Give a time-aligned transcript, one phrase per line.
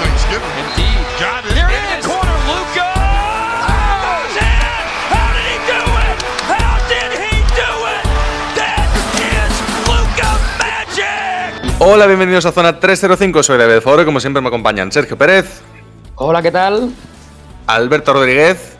[0.00, 0.54] Thanksgiving.
[0.58, 1.06] Indeed.
[1.20, 1.56] Got it.
[1.56, 2.04] It?
[9.86, 11.74] Luca Magic.
[11.80, 15.60] Hola, bienvenidos a Zona 305, soy David Foro y como siempre me acompañan Sergio Pérez,
[16.16, 16.90] Hola, ¿qué tal?
[17.66, 18.74] Alberto Rodríguez,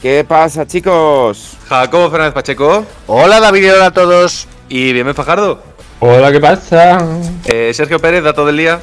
[0.00, 1.56] ¿Qué pasa, chicos?
[1.68, 4.46] Jacobo Fernández Pacheco Hola David y hola a todos.
[4.68, 5.62] y Bienvenido Fajardo.
[6.00, 6.98] Hola, ¿qué pasa?
[7.44, 8.80] Eh, Sergio Pérez, dato del día.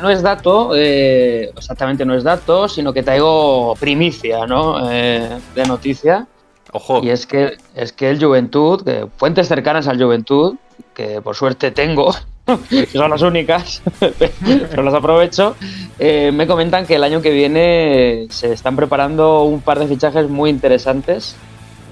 [0.00, 4.90] No es dato, eh, exactamente no es dato, sino que traigo primicia, ¿no?
[4.90, 6.26] Eh, de noticia.
[6.72, 10.56] Ojo, Y es que, es que el Juventud, que fuentes cercanas al Juventud,
[10.94, 12.14] que por suerte tengo,
[12.68, 13.82] que son las únicas,
[14.70, 15.56] pero las aprovecho,
[15.98, 20.28] eh, me comentan que el año que viene se están preparando un par de fichajes
[20.28, 21.36] muy interesantes.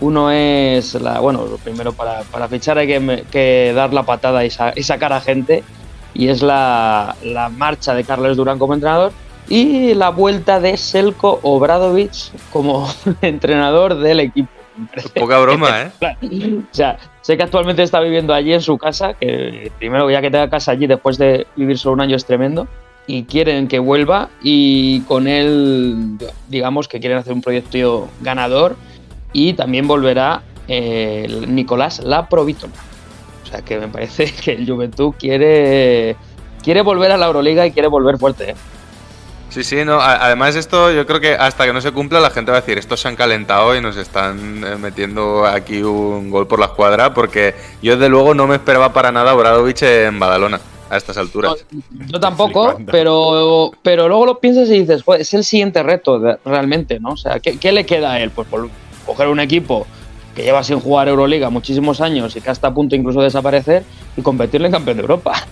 [0.01, 2.89] Uno es, la, bueno, lo primero para, para fichar hay
[3.31, 5.63] que dar la patada y, sa- y sacar a gente,
[6.15, 9.13] y es la, la marcha de Carles Durán como entrenador
[9.49, 12.13] y la vuelta de Selko Obradovic
[12.53, 12.89] como
[13.21, 14.49] entrenador del equipo.
[15.15, 16.61] Poca broma, ¿eh?
[16.61, 20.31] o sea, sé que actualmente está viviendo allí en su casa, que primero ya que
[20.31, 22.67] tenga casa allí después de vivir solo un año es tremendo,
[23.07, 28.77] y quieren que vuelva y con él, digamos que quieren hacer un proyecto ganador
[29.33, 32.69] y también volverá eh, Nicolás Laprovito.
[33.55, 36.17] O sea que me parece que el Juventud quiere,
[36.63, 38.51] quiere volver a la Euroliga y quiere volver fuerte.
[38.51, 38.55] ¿eh?
[39.51, 40.01] Sí, sí, no.
[40.01, 42.77] Además, esto yo creo que hasta que no se cumpla, la gente va a decir:
[42.79, 47.15] estos se han calentado y nos están eh, metiendo aquí un gol por la escuadra.
[47.15, 50.61] Porque yo, desde luego, no me esperaba para nada a Obradovic en Badalona
[50.91, 51.65] a estas alturas.
[52.09, 56.99] Yo tampoco, pero, pero luego lo piensas y dices, "Joder, es el siguiente reto realmente,
[56.99, 57.13] ¿no?
[57.13, 58.33] O sea, ¿qué, qué le queda a él?
[58.33, 58.69] Pues por
[59.07, 59.87] coger un equipo
[60.35, 63.85] que lleva sin jugar Euroliga muchísimos años y que está a punto incluso de desaparecer
[64.17, 65.35] y competirle en campeón de Europa.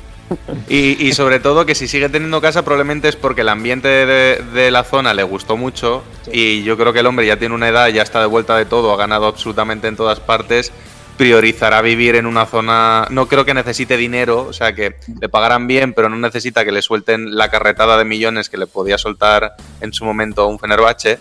[0.66, 4.42] Y, y sobre todo que si sigue teniendo casa probablemente es porque el ambiente de,
[4.54, 7.68] de la zona le gustó mucho y yo creo que el hombre ya tiene una
[7.68, 10.72] edad, ya está de vuelta de todo, ha ganado absolutamente en todas partes,
[11.16, 15.66] priorizará vivir en una zona, no creo que necesite dinero, o sea que le pagarán
[15.66, 19.54] bien, pero no necesita que le suelten la carretada de millones que le podía soltar
[19.80, 21.18] en su momento un Fenerbahce.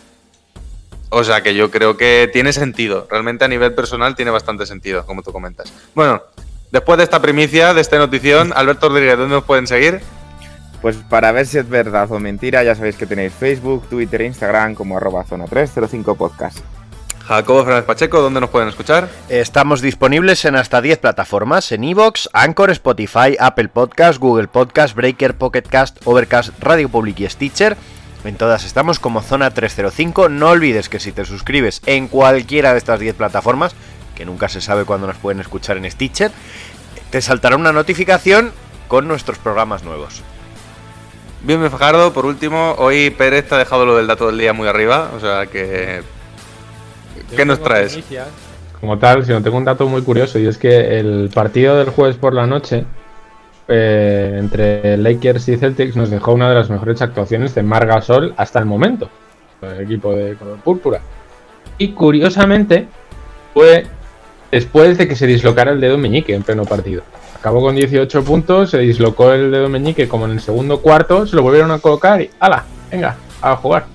[1.12, 5.06] O sea que yo creo que tiene sentido, realmente a nivel personal tiene bastante sentido,
[5.06, 5.72] como tú comentas.
[5.94, 6.24] Bueno,
[6.72, 10.00] Después de esta primicia, de esta notición, Alberto Rodríguez, ¿dónde nos pueden seguir?
[10.82, 14.28] Pues para ver si es verdad o mentira, ya sabéis que tenéis Facebook, Twitter e
[14.28, 16.60] Instagram como arroba zona 305 podcast.
[17.28, 19.10] Jacobo Fernández Pacheco, ¿dónde nos pueden escuchar?
[19.28, 25.36] Estamos disponibles en hasta 10 plataformas, en Evox, Anchor, Spotify, Apple Podcast, Google Podcast, Breaker,
[25.36, 27.76] Pocket Cast, Overcast, Radio Public y Stitcher.
[28.24, 30.30] En todas estamos como Zona 305.
[30.30, 33.74] No olvides que si te suscribes en cualquiera de estas 10 plataformas,
[34.16, 36.32] que nunca se sabe cuándo nos pueden escuchar en Stitcher,
[37.10, 38.52] te saltará una notificación
[38.88, 40.22] con nuestros programas nuevos.
[41.44, 44.68] Bien, Fajardo, por último, hoy Pérez te ha dejado lo del dato del día muy
[44.68, 46.04] arriba, o sea que...
[47.36, 47.98] ¿Qué nos traes?
[48.80, 51.90] Como tal, si no tengo un dato muy curioso y es que el partido del
[51.90, 52.86] jueves por la noche
[53.72, 58.34] eh, entre Lakers y Celtics nos dejó una de las mejores actuaciones de Mar Gasol
[58.38, 59.10] hasta el momento,
[59.62, 61.02] el equipo de color púrpura.
[61.78, 62.88] Y curiosamente
[63.54, 63.86] fue
[64.52, 67.04] después de que se dislocara el dedo meñique en pleno partido.
[67.40, 71.36] Acabó con 18 puntos, se dislocó el dedo meñique como en el segundo cuarto, se
[71.36, 72.66] lo volvieron a colocar y ¡hala!
[72.92, 73.86] Venga, a jugar.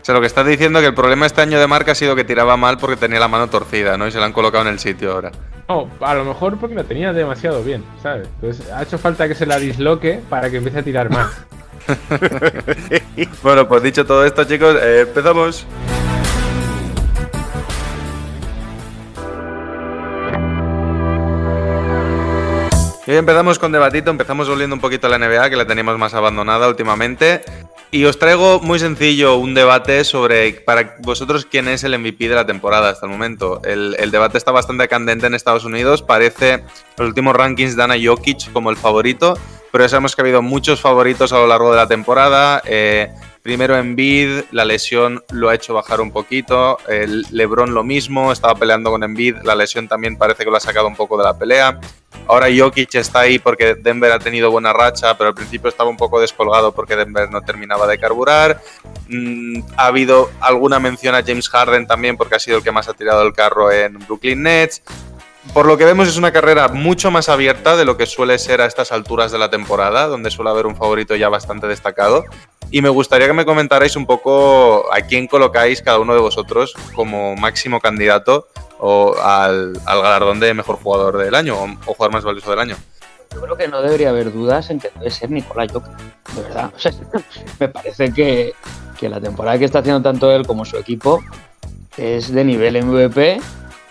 [0.00, 1.94] O sea, lo que estás diciendo es que el problema este año de marca ha
[1.94, 4.06] sido que tiraba mal porque tenía la mano torcida, ¿no?
[4.06, 5.30] Y se la han colocado en el sitio ahora.
[5.70, 8.26] No, a lo mejor porque la tenía demasiado bien, ¿sabes?
[8.40, 11.30] Entonces ha hecho falta que se la disloque para que empiece a tirar más.
[13.42, 15.66] Bueno, pues dicho todo esto, chicos, eh, empezamos.
[23.10, 25.98] Y hoy empezamos con debatito, empezamos volviendo un poquito a la NBA, que la teníamos
[25.98, 27.40] más abandonada últimamente.
[27.90, 32.36] Y os traigo muy sencillo un debate sobre, para vosotros, quién es el MVP de
[32.36, 33.62] la temporada hasta el momento.
[33.64, 36.62] El, el debate está bastante candente en Estados Unidos, parece
[36.96, 39.36] los últimos rankings dan a Jokic como el favorito,
[39.72, 42.62] pero ya sabemos que ha habido muchos favoritos a lo largo de la temporada.
[42.64, 46.78] Eh, Primero Embiid, la lesión lo ha hecho bajar un poquito.
[46.88, 50.60] El LeBron lo mismo, estaba peleando con Embiid, la lesión también parece que lo ha
[50.60, 51.80] sacado un poco de la pelea.
[52.26, 55.96] Ahora Jokic está ahí porque Denver ha tenido buena racha, pero al principio estaba un
[55.96, 58.60] poco descolgado porque Denver no terminaba de carburar.
[59.08, 62.88] Mm, ha habido alguna mención a James Harden también porque ha sido el que más
[62.88, 64.82] ha tirado el carro en Brooklyn Nets.
[65.54, 68.60] Por lo que vemos es una carrera mucho más abierta de lo que suele ser
[68.60, 72.24] a estas alturas de la temporada, donde suele haber un favorito ya bastante destacado.
[72.70, 76.74] Y me gustaría que me comentarais un poco a quién colocáis cada uno de vosotros
[76.94, 78.48] como máximo candidato
[78.78, 82.60] o al, al galardón de mejor jugador del año o, o jugador más valioso del
[82.60, 82.76] año.
[83.32, 85.96] Yo creo que no debería haber dudas en que debe ser Nicolás Jokic,
[86.34, 86.72] de verdad.
[87.60, 88.54] Me parece que,
[88.98, 91.22] que la temporada que está haciendo tanto él como su equipo
[91.96, 93.40] es de nivel MVP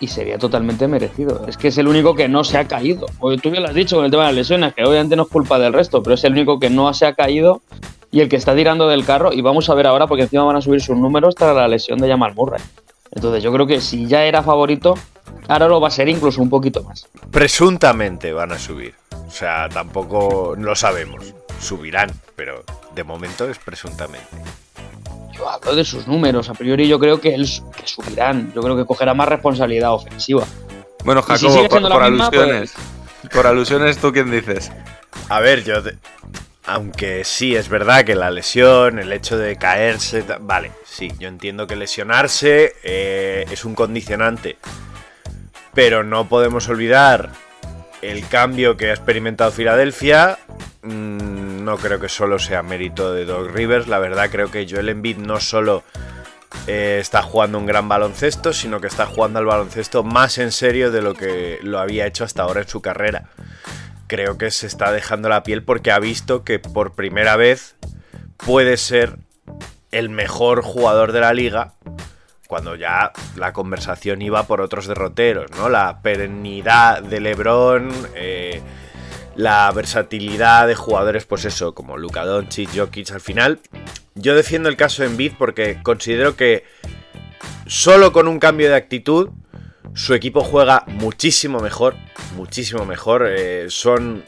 [0.00, 1.44] y sería totalmente merecido.
[1.46, 3.06] Es que es el único que no se ha caído.
[3.18, 5.24] Porque tú ya lo has dicho con el tema de las lesiones, que obviamente no
[5.24, 7.60] es culpa del resto, pero es el único que no se ha caído
[8.10, 9.32] y el que está tirando del carro.
[9.32, 11.98] Y vamos a ver ahora, porque encima van a subir sus números tras la lesión
[11.98, 12.62] de Jamal Murray.
[13.12, 14.94] Entonces yo creo que si ya era favorito,
[15.48, 17.08] ahora lo va a ser incluso un poquito más.
[17.30, 18.94] Presuntamente van a subir.
[19.26, 21.34] O sea, tampoco lo sabemos.
[21.60, 22.64] Subirán, pero
[22.94, 24.26] de momento es presuntamente.
[25.40, 26.50] Yo hablo de sus números.
[26.50, 28.52] A priori yo creo que él que subirán.
[28.54, 30.44] Yo creo que cogerá más responsabilidad ofensiva.
[31.04, 32.74] Bueno, si Jacobo, por, misma, alusiones.
[33.32, 34.70] Por alusiones, ¿tú quién dices?
[35.30, 35.76] A ver, yo.
[36.66, 40.22] Aunque sí, es verdad que la lesión, el hecho de caerse.
[40.40, 44.58] Vale, sí, yo entiendo que lesionarse eh, es un condicionante.
[45.72, 47.30] Pero no podemos olvidar
[48.02, 50.38] el cambio que ha experimentado Filadelfia.
[50.82, 53.88] Mm, no creo que solo sea mérito de Doc Rivers.
[53.88, 55.84] La verdad, creo que Joel Embiid no solo
[56.66, 60.90] eh, está jugando un gran baloncesto, sino que está jugando al baloncesto más en serio
[60.90, 63.30] de lo que lo había hecho hasta ahora en su carrera.
[64.06, 67.76] Creo que se está dejando la piel porque ha visto que por primera vez
[68.36, 69.18] puede ser
[69.92, 71.74] el mejor jugador de la liga
[72.50, 75.68] cuando ya la conversación iba por otros derroteros, ¿no?
[75.68, 78.60] La perennidad de LeBron, eh,
[79.40, 83.58] la versatilidad de jugadores, pues eso, como Luka Doncic, Jokic, al final.
[84.14, 86.64] Yo defiendo el caso de Embiid porque considero que
[87.66, 89.30] solo con un cambio de actitud
[89.94, 91.96] su equipo juega muchísimo mejor,
[92.36, 93.26] muchísimo mejor.
[93.26, 94.24] eh, son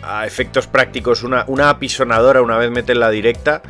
[0.00, 3.62] a efectos prácticos una, una apisonadora una vez meten la directa.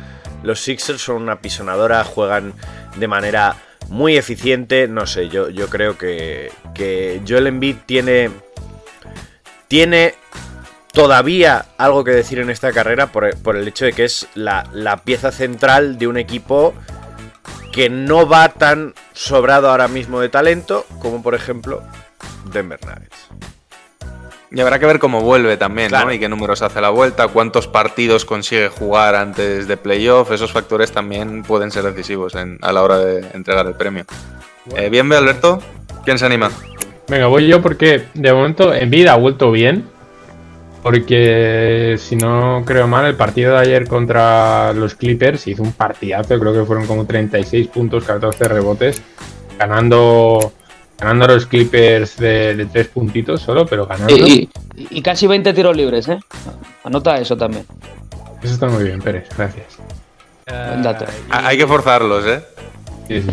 [0.43, 2.53] Los Sixers son una apisonadora, juegan
[2.97, 3.55] de manera
[3.89, 4.87] muy eficiente.
[4.87, 8.29] No sé, yo, yo creo que, que Joel Embiid tiene,
[9.67, 10.13] tiene
[10.93, 14.69] todavía algo que decir en esta carrera por, por el hecho de que es la,
[14.73, 16.73] la pieza central de un equipo
[17.71, 21.81] que no va tan sobrado ahora mismo de talento como por ejemplo
[22.51, 23.27] Denver Nuggets.
[24.51, 26.05] Y habrá que ver cómo vuelve también, Claro.
[26.05, 26.13] ¿no?
[26.13, 30.29] Y qué números hace la vuelta, cuántos partidos consigue jugar antes de playoff.
[30.29, 34.05] Esos factores también pueden ser decisivos en- a la hora de entregar el premio.
[34.75, 35.59] Eh, bien, ve Alberto.
[36.05, 36.51] ¿Quién se anima?
[37.07, 39.89] Venga, voy yo porque de momento en vida ha vuelto bien.
[40.83, 46.37] Porque si no creo mal, el partido de ayer contra los Clippers hizo un partidazo.
[46.37, 49.01] Creo que fueron como 36 puntos, 14 rebotes.
[49.57, 50.51] Ganando,
[50.99, 54.13] ganando a los Clippers de, de 3 puntitos solo, pero ganando.
[54.13, 56.19] Y, y- y casi 20 tiros libres, ¿eh?
[56.83, 57.65] Anota eso también.
[58.43, 59.29] Eso está muy bien, Pérez.
[59.37, 59.77] Gracias.
[60.45, 61.05] Buen dato.
[61.29, 62.43] Hay que forzarlos, ¿eh?
[63.07, 63.29] Sí, sí.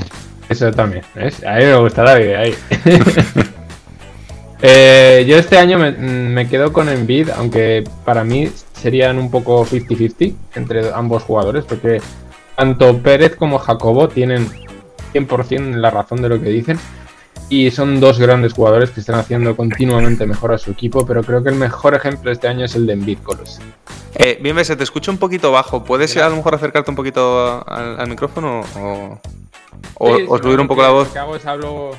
[0.48, 1.02] Eso también.
[1.16, 1.42] ¿ves?
[1.44, 2.34] A mí me gusta David.
[2.34, 2.54] Ahí.
[4.62, 9.64] Eh, yo este año me, me quedo con Envid, aunque para mí serían un poco
[9.64, 12.00] 50-50 entre ambos jugadores, porque
[12.56, 14.48] tanto Pérez como Jacobo tienen
[15.14, 16.78] 100% la razón de lo que dicen.
[17.48, 21.42] Y son dos grandes jugadores que están haciendo continuamente mejor a su equipo, pero creo
[21.42, 23.58] que el mejor ejemplo este año es el de Envid con los
[24.14, 25.82] Eh, bien, ve, se te escucha un poquito bajo.
[25.82, 29.18] ¿Puedes a lo mejor acercarte un poquito al, al micrófono o,
[29.98, 31.08] o- Sí, o sí, subir un poco la voz?
[31.08, 31.90] lo que hago es hablo-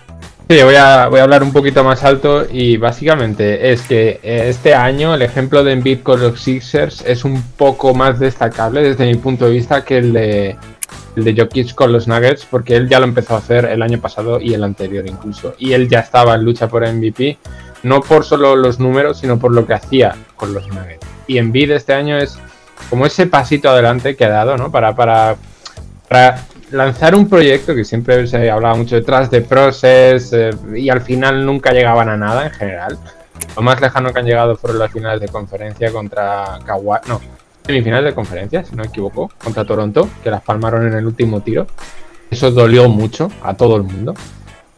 [0.52, 4.50] Sí, voy a, voy a hablar un poquito más alto y básicamente es que eh,
[4.50, 9.06] este año el ejemplo de Embiid con los Sixers es un poco más destacable desde
[9.06, 10.58] mi punto de vista que el de,
[11.16, 14.02] el de Jokic con los Nuggets porque él ya lo empezó a hacer el año
[14.02, 17.38] pasado y el anterior incluso y él ya estaba en lucha por MVP
[17.84, 21.72] no por solo los números sino por lo que hacía con los Nuggets y Embiid
[21.72, 22.38] este año es
[22.90, 24.70] como ese pasito adelante que ha dado ¿no?
[24.70, 25.38] para, para
[26.10, 26.40] para
[26.72, 31.46] lanzar un proyecto que siempre se hablaba mucho detrás de Process eh, y al final
[31.46, 32.98] nunca llegaban a nada en general.
[33.56, 37.20] Lo más lejano que han llegado fueron las finales de conferencia contra Kawhi, no,
[37.66, 41.42] semifinales de conferencia, si no me equivoco, contra Toronto, que las palmaron en el último
[41.42, 41.68] tiro.
[42.30, 44.14] Eso dolió mucho a todo el mundo.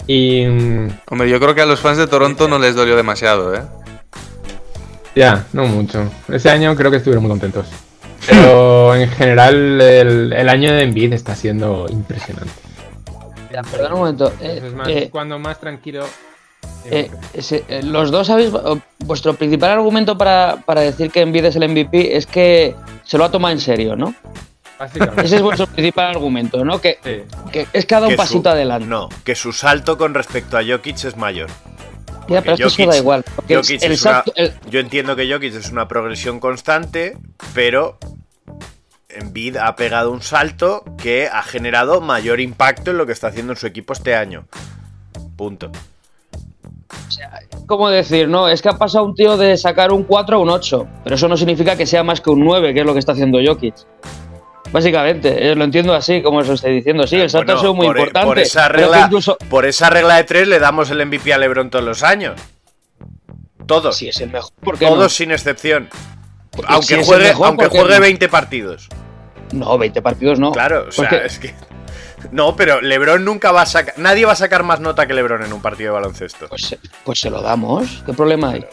[0.08, 3.54] Y mm, Hombre, yo creo que a los fans de Toronto no les dolió demasiado,
[3.54, 3.62] ¿eh?
[5.16, 6.10] ya, no mucho.
[6.28, 7.68] Ese año creo que estuvieron muy contentos.
[8.28, 12.52] Pero en general el, el año de Envid está siendo impresionante.
[13.52, 14.34] Ya, perdón un momento.
[14.42, 16.06] eh, Es más, eh, cuando más tranquilo.
[16.86, 18.52] eh, ese- eh, los dos habéis.
[19.00, 23.26] Vuestro principal argumento para, para decir que Envid es el MVP es que se lo
[23.26, 24.14] ha tomado en serio, ¿no?
[25.24, 26.82] Ese es vuestro principal argumento, ¿no?
[26.82, 27.22] Que, Sí.
[27.52, 28.88] que es que ha dado un Que su- pasito adelante.
[28.88, 31.50] No, que su salto con respecto a Jokic es mayor.
[32.28, 33.24] Ya, pero eso Jokic- da igual.
[33.48, 37.18] El- el una- el- Yo entiendo que Jokic es una progresión constante,
[37.54, 37.98] pero
[39.10, 43.54] Embiid ha pegado un salto que ha generado mayor impacto en lo que está haciendo
[43.54, 44.46] en su equipo este año.
[45.36, 45.72] Punto.
[47.68, 48.28] ¿Cómo decir?
[48.28, 51.16] No, es que ha pasado un tío de sacar un 4 a un 8, pero
[51.16, 53.40] eso no significa que sea más que un 9, que es lo que está haciendo
[53.44, 53.76] Jokic.
[54.74, 57.06] Básicamente, eh, lo entiendo así, como os estoy diciendo.
[57.06, 58.28] Sí, el salto Bueno, ha sido muy por, importante.
[58.28, 61.70] Por esa, regla, incluso, por esa regla de tres le damos el MVP a LeBron
[61.70, 62.42] todos los años.
[63.68, 63.96] Todos.
[63.96, 65.10] si es el mejor, ¿por qué todos no?
[65.10, 65.90] sin excepción.
[66.68, 68.02] Aunque si juegue, mejor, aunque ¿por qué juegue no?
[68.02, 68.90] 20 partidos.
[69.54, 70.52] No, 20 partidos no.
[70.52, 71.54] Claro, o sea, Porque- es que.
[72.32, 73.94] No, pero LeBron nunca va a sacar.
[73.98, 76.48] Nadie va a sacar más nota que LeBron en un partido de baloncesto.
[76.48, 78.02] Pues, se- pues se lo damos.
[78.08, 78.66] ¿Qué problema hay?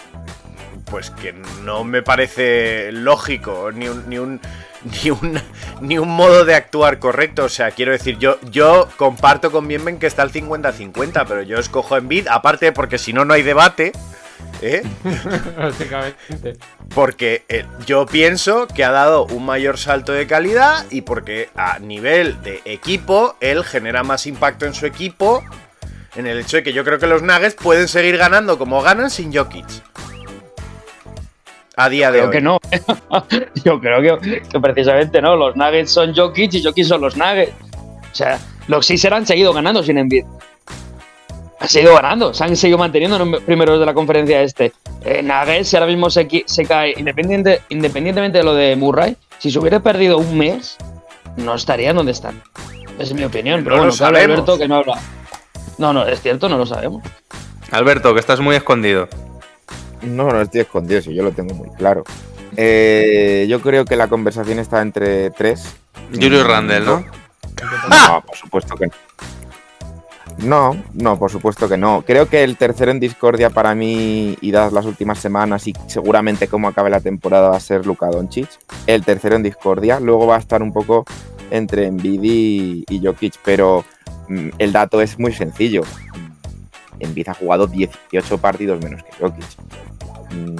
[0.87, 4.41] Pues que no me parece lógico, ni un, ni un,
[5.05, 5.41] ni un,
[5.81, 7.45] ni un modo de actuar correcto.
[7.45, 11.59] O sea, quiero decir, yo, yo comparto con Bienven que está el 50-50, pero yo
[11.59, 13.93] escojo en bid, aparte porque si no, no hay debate.
[14.63, 14.83] ¿eh?
[15.57, 16.57] Básicamente.
[16.95, 21.79] Porque eh, yo pienso que ha dado un mayor salto de calidad y porque a
[21.79, 25.45] nivel de equipo, él genera más impacto en su equipo.
[26.17, 29.11] En el hecho de que yo creo que los Nuggets pueden seguir ganando como ganan
[29.11, 29.67] sin Jokic.
[31.77, 32.33] A día de Creo hoy.
[32.37, 32.59] que no.
[33.65, 35.37] Yo creo que, que precisamente no.
[35.37, 37.53] Los Nuggets son Jokic y Jokic son los Nuggets.
[38.13, 40.25] O sea, los Sixers han seguido ganando sin Embiid.
[41.61, 44.73] Han seguido ganando, se han seguido manteniendo en los primeros de la conferencia este.
[45.05, 46.27] Eh, Nuggets si ahora mismo se,
[46.67, 50.77] cae, independiente, independientemente de lo de Murray, si se hubiera perdido un mes,
[51.37, 52.43] no estarían donde están.
[52.99, 53.63] Es mi opinión.
[53.63, 54.39] Pero No lo bueno, hable sabemos.
[54.39, 54.99] Alberto que no habla.
[55.79, 57.03] No, no, es cierto, no lo sabemos.
[57.71, 59.09] Alberto, que estás muy escondido.
[60.03, 62.05] No, no estoy escondido, si yo lo tengo muy claro.
[62.57, 65.77] Eh, yo creo que la conversación está entre tres.
[66.13, 67.05] Julius Randle, ¿no?
[67.89, 68.93] No, por supuesto que no.
[70.39, 72.03] No, no, por supuesto que no.
[72.07, 76.49] Creo que el tercero en discordia para mí, y dadas las últimas semanas y seguramente
[76.49, 78.49] como acabe la temporada, va a ser Luka Doncic.
[78.87, 80.01] El tercero en discordia.
[80.01, 81.05] Luego va a estar un poco
[81.51, 83.85] entre Embiid y, Jokic, pero
[84.29, 85.83] mm, el dato es muy sencillo.
[87.01, 89.45] Embiid ha jugado 18 partidos menos que Jokic.
[90.35, 90.57] Mm,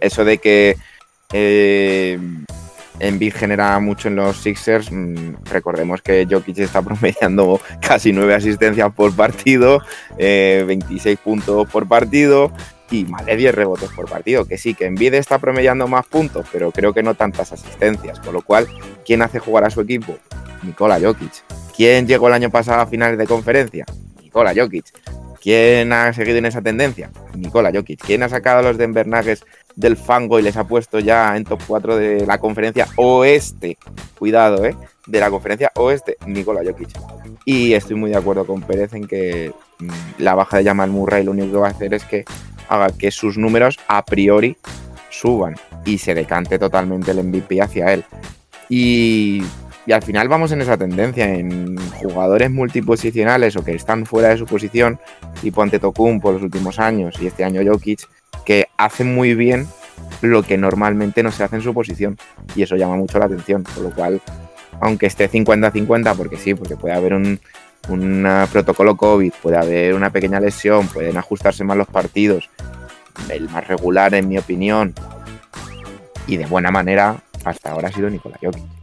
[0.00, 0.76] Eso de que
[1.32, 2.18] eh,
[2.98, 4.90] Embiid genera mucho en los Sixers.
[4.92, 9.80] mm, recordemos que Jokic está promediando casi 9 asistencias por partido,
[10.18, 12.52] eh, 26 puntos por partido
[12.90, 14.44] y más de 10 rebotes por partido.
[14.44, 18.20] Que sí, que Embiid está promediando más puntos, pero creo que no tantas asistencias.
[18.20, 18.66] Con lo cual,
[19.04, 20.16] ¿quién hace jugar a su equipo?
[20.62, 21.32] Nikola Jokic.
[21.74, 23.86] ¿Quién llegó el año pasado a finales de conferencia?
[24.22, 24.84] Nikola Jokic.
[25.42, 27.10] ¿Quién ha seguido en esa tendencia?
[27.34, 28.00] Nikola Jokic.
[28.04, 29.44] ¿Quién ha sacado a los Denver Nuggets
[29.74, 33.76] del fango y les ha puesto ya en top 4 de la conferencia oeste?
[34.16, 34.76] Cuidado, ¿eh?
[35.08, 36.90] De la conferencia oeste, Nikola Jokic.
[37.44, 41.24] Y estoy muy de acuerdo con Pérez en que mm, la baja de Jamal Murray
[41.24, 42.24] lo único que va a hacer es que
[42.68, 44.56] haga que sus números a priori
[45.10, 48.04] suban y se decante totalmente el MVP hacia él.
[48.68, 49.42] Y,
[49.86, 54.38] y al final vamos en esa tendencia, en jugadores multiposicionales o que están fuera de
[54.38, 55.00] su posición,
[55.40, 58.08] tipo Antetokounmpo por los últimos años y este año Jokic,
[58.44, 59.66] que hacen muy bien
[60.20, 62.16] lo que normalmente no se hace en su posición.
[62.54, 64.20] Y eso llama mucho la atención, con lo cual,
[64.80, 67.40] aunque esté 50-50, porque sí, porque puede haber un,
[67.88, 72.50] un ah, protocolo COVID, puede haber una pequeña lesión, pueden ajustarse más los partidos,
[73.28, 74.94] el más regular en mi opinión,
[76.26, 78.81] y de buena manera, hasta ahora ha sido Nikola Jokic.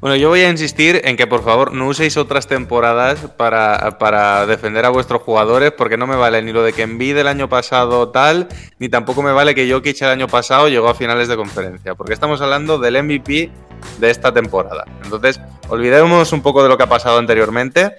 [0.00, 4.46] Bueno, yo voy a insistir en que por favor no uséis otras temporadas para, para
[4.46, 7.50] defender a vuestros jugadores, porque no me vale ni lo de que Embiid el año
[7.50, 11.36] pasado tal, ni tampoco me vale que Jokic el año pasado llegó a finales de
[11.36, 13.50] conferencia, porque estamos hablando del MVP
[13.98, 14.86] de esta temporada.
[15.04, 15.38] Entonces,
[15.68, 17.96] olvidemos un poco de lo que ha pasado anteriormente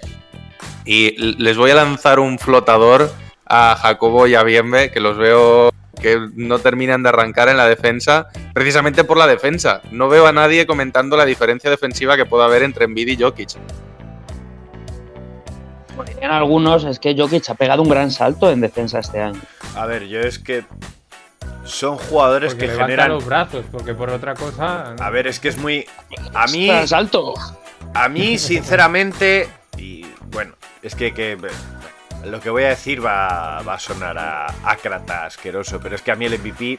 [0.84, 3.12] y les voy a lanzar un flotador
[3.46, 5.70] a Jacobo y a Bienve, que los veo
[6.02, 9.80] que no terminan de arrancar en la defensa, precisamente por la defensa.
[9.90, 13.50] No veo a nadie comentando la diferencia defensiva que pueda haber entre Embiid y Jokic.
[15.88, 19.40] Como dirían algunos, es que Jokic ha pegado un gran salto en defensa este año.
[19.76, 20.64] A ver, yo es que
[21.64, 23.10] son jugadores Porque que generan.
[23.10, 24.94] los brazos, porque por otra cosa.
[24.98, 25.86] A ver, es que es muy.
[26.34, 27.34] A mí, Gran salto.
[27.94, 31.36] a mí, sinceramente, y bueno, es que, que
[32.24, 36.12] lo que voy a decir va, va a sonar a ácrata, asqueroso, pero es que
[36.12, 36.78] a mí el MVP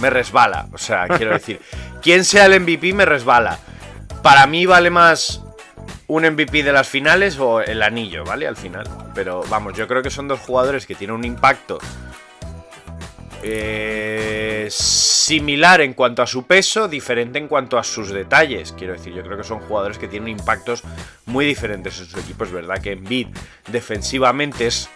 [0.00, 0.66] me resbala.
[0.72, 1.60] O sea, quiero decir,
[2.02, 3.58] quien sea el MVP me resbala.
[4.22, 5.42] Para mí vale más
[6.06, 8.46] un MVP de las finales o el anillo, ¿vale?
[8.46, 8.88] Al final.
[9.14, 11.78] Pero vamos, yo creo que son dos jugadores que tienen un impacto
[13.42, 18.72] eh, similar en cuanto a su peso, diferente en cuanto a sus detalles.
[18.72, 20.84] Quiero decir, yo creo que son jugadores que tienen impactos
[21.26, 22.48] muy diferentes en sus equipos.
[22.48, 23.28] Es verdad que Embiid
[23.68, 24.88] defensivamente es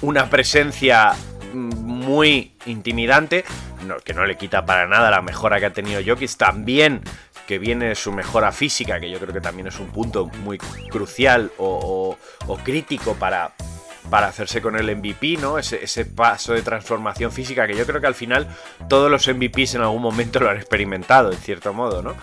[0.00, 1.12] una presencia
[1.52, 3.44] muy intimidante,
[4.04, 6.36] que no le quita para nada la mejora que ha tenido Jokic.
[6.36, 7.02] También
[7.46, 10.58] que viene su mejora física, que yo creo que también es un punto muy
[10.90, 12.16] crucial o
[12.64, 13.52] crítico para,
[14.10, 15.58] para hacerse con el MVP, ¿no?
[15.58, 18.48] Ese, paso de transformación física que yo creo que al final
[18.88, 22.14] todos los MVPs en algún momento lo han experimentado, en cierto modo, ¿no?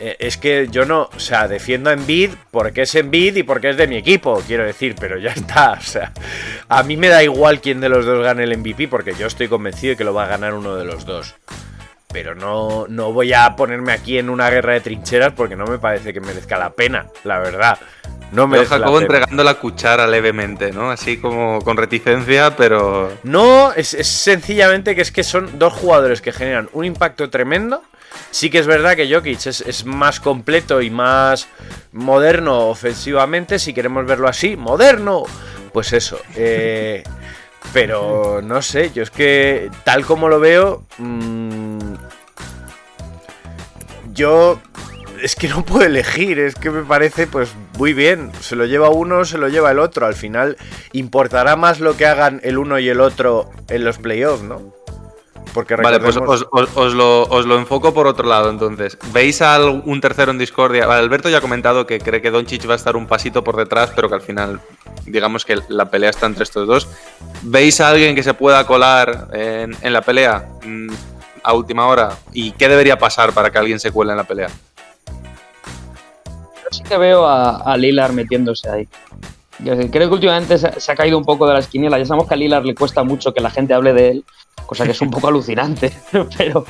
[0.00, 3.70] Eh, es que yo no, o sea, defiendo a Embiid porque es Embiid y porque
[3.70, 6.12] es de mi equipo, quiero decir, pero ya está, o sea,
[6.68, 9.48] a mí me da igual quién de los dos gane el MVP porque yo estoy
[9.48, 11.36] convencido de que lo va a ganar uno de los dos.
[12.14, 15.78] Pero no, no voy a ponerme aquí en una guerra de trincheras porque no me
[15.78, 17.76] parece que merezca la pena, la verdad.
[18.30, 20.92] No me Jacobo entregando la cuchara levemente, ¿no?
[20.92, 23.10] Así como con reticencia, pero.
[23.24, 27.82] No, es, es sencillamente que es que son dos jugadores que generan un impacto tremendo.
[28.30, 31.48] Sí que es verdad que Jokic es, es más completo y más
[31.90, 35.24] moderno ofensivamente, si queremos verlo así, moderno.
[35.72, 36.20] Pues eso.
[36.36, 37.02] eh,
[37.72, 41.63] pero no sé, yo es que tal como lo veo, mm,
[44.14, 44.60] yo
[45.22, 48.90] es que no puedo elegir, es que me parece pues muy bien, se lo lleva
[48.90, 50.56] uno, se lo lleva el otro, al final
[50.92, 54.60] importará más lo que hagan el uno y el otro en los playoffs, ¿no?
[55.52, 58.98] Porque Vale, pues recordemos- os, os- os lo, os lo enfoco por otro lado, entonces.
[59.12, 60.84] ¿Veis a un tercero en discordia?
[60.86, 63.54] Vale, Alberto ya ha comentado que cree que Doncic va a estar un pasito por
[63.56, 64.60] detrás, pero que al final,
[65.06, 66.88] digamos que la pelea está entre estos dos.
[67.42, 70.88] ¿Veis a alguien que se pueda colar en, en la pelea mm,
[71.44, 72.16] a última hora?
[72.32, 74.48] ¿Y qué debería pasar para que alguien se cuele en la pelea?
[75.86, 78.88] Yo sí que veo a, a Lillard metiéndose ahí.
[79.62, 81.98] Creo que últimamente se, ha caído un poco de la esquinela.
[81.98, 84.24] Ya sabemos que a Lillard le cuesta mucho que la gente hable de él,
[84.66, 85.92] cosa que es un poco alucinante.
[86.36, 86.64] Pero,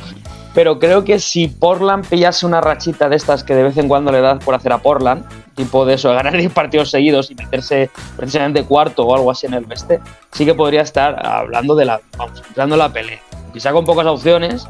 [0.55, 4.13] pero creo que si Portland pillase una rachita de estas que de vez en cuando
[4.13, 5.25] le das por hacer a Portland,
[5.57, 9.47] tipo de eso, de ganar 10 partidos seguidos y meterse precisamente cuarto o algo así
[9.47, 13.21] en el oeste, sí que podría estar hablando de la, vamos, la pelea.
[13.55, 14.69] Quizá con pocas opciones,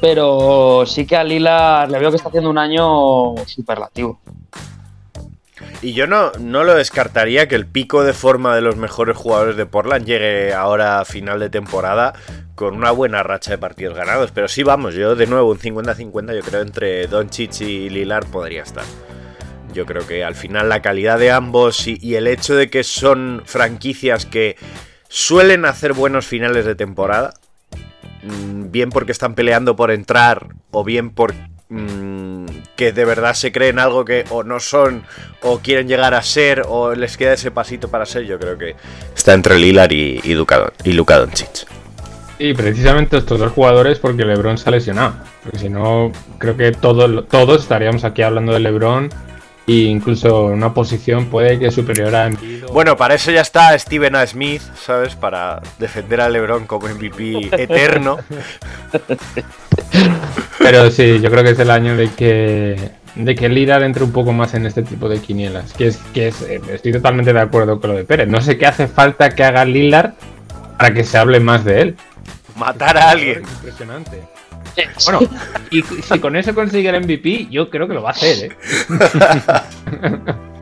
[0.00, 4.18] pero sí que a Lillard le veo que está haciendo un año superlativo.
[5.82, 9.56] Y yo no, no lo descartaría que el pico de forma de los mejores jugadores
[9.56, 12.14] de Portland llegue ahora a final de temporada
[12.54, 14.30] con una buena racha de partidos ganados.
[14.32, 18.62] Pero sí, vamos, yo de nuevo un 50-50, yo creo entre Doncic y Lilar podría
[18.62, 18.84] estar.
[19.74, 23.42] Yo creo que al final la calidad de ambos y, el hecho de que son
[23.44, 24.56] franquicias que
[25.08, 27.34] suelen hacer buenos finales de temporada,
[28.70, 31.34] bien porque están peleando por entrar o bien por
[31.68, 35.02] mm, que de verdad se creen algo que o no son
[35.42, 38.74] o quieren llegar a ser o les queda ese pasito para ser, yo creo que
[39.14, 41.28] está entre Lilar y, y, y Luka.
[42.38, 45.14] Y precisamente estos dos jugadores porque LeBron se ha lesionado.
[45.42, 49.08] Porque si no, creo que todo- todos estaríamos aquí hablando de LeBron
[49.66, 52.64] e incluso en una posición puede que superior a Embiid.
[52.66, 54.26] Bueno, para eso ya está Steven A.
[54.26, 55.14] Smith, ¿sabes?
[55.14, 58.18] Para defender a LeBron como MVP eterno.
[60.58, 64.12] Pero sí, yo creo que es el año de que de que Lillard entre un
[64.12, 65.72] poco más en este tipo de quinielas.
[65.72, 68.28] Que es que es, eh, estoy totalmente de acuerdo con lo de Pérez.
[68.28, 70.14] No sé qué hace falta que haga Lillard
[70.78, 71.96] para que se hable más de él.
[72.56, 73.42] Matar a alguien.
[73.42, 74.33] Impresionante.
[75.04, 75.20] Bueno,
[75.70, 78.56] y si con eso consigue el MVP, yo creo que lo va a hacer, ¿eh?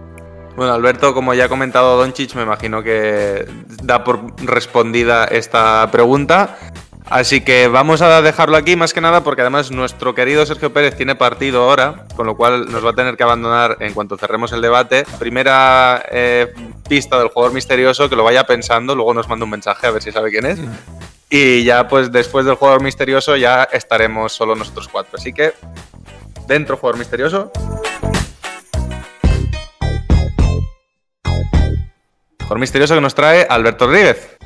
[0.57, 3.47] Bueno, Alberto, como ya ha comentado Doncic, me imagino que
[3.83, 6.59] da por respondida esta pregunta.
[7.07, 10.97] Así que vamos a dejarlo aquí más que nada porque además nuestro querido Sergio Pérez
[10.97, 14.53] tiene partido ahora, con lo cual nos va a tener que abandonar en cuanto cerremos
[14.53, 15.05] el debate.
[15.19, 16.53] Primera eh,
[16.89, 20.03] pista del jugador misterioso, que lo vaya pensando, luego nos manda un mensaje a ver
[20.03, 20.59] si sabe quién es.
[21.29, 25.19] Y ya pues después del jugador misterioso ya estaremos solo nosotros cuatro.
[25.19, 25.53] Así que
[26.47, 27.51] dentro jugador misterioso.
[32.39, 34.37] Jugador misterioso que nos trae Alberto Rodríguez.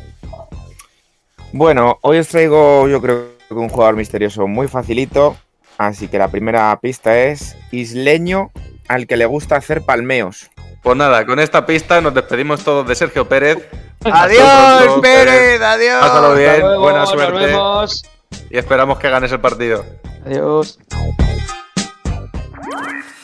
[1.52, 5.37] Bueno, hoy os traigo yo creo que un jugador misterioso muy facilito,
[5.78, 8.50] así que la primera pista es isleño
[8.88, 10.50] al que le gusta hacer palmeos.
[10.82, 13.68] Pues nada, con esta pista nos despedimos todos de Sergio Pérez.
[14.04, 15.61] ¡Adiós, Pérez!
[15.61, 16.00] ¡Adiós!
[16.00, 17.46] Pásalo bien, Hasta luego, buena nos suerte.
[17.46, 18.04] vemos.
[18.50, 19.85] Y esperamos que ganes el partido.
[20.24, 20.78] Adiós.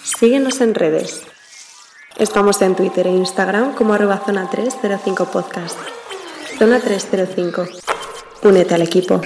[0.02, 1.22] Síguenos en redes.
[2.18, 5.78] Estamos en Twitter e Instagram como arroba zona 305 podcast.
[6.58, 7.66] Zona 305.
[8.42, 9.20] Únete al equipo.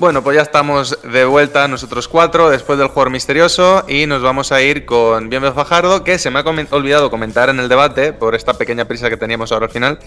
[0.00, 4.50] Bueno, pues ya estamos de vuelta nosotros cuatro después del jugador misterioso y nos vamos
[4.50, 8.34] a ir con Bienvenido Fajardo, que se me ha olvidado comentar en el debate por
[8.34, 9.98] esta pequeña prisa que teníamos ahora al final,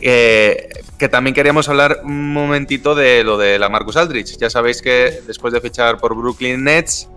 [0.00, 4.38] eh, que también queríamos hablar un momentito de lo de la Marcus Aldrich.
[4.38, 7.08] Ya sabéis que después de fichar por Brooklyn Nets,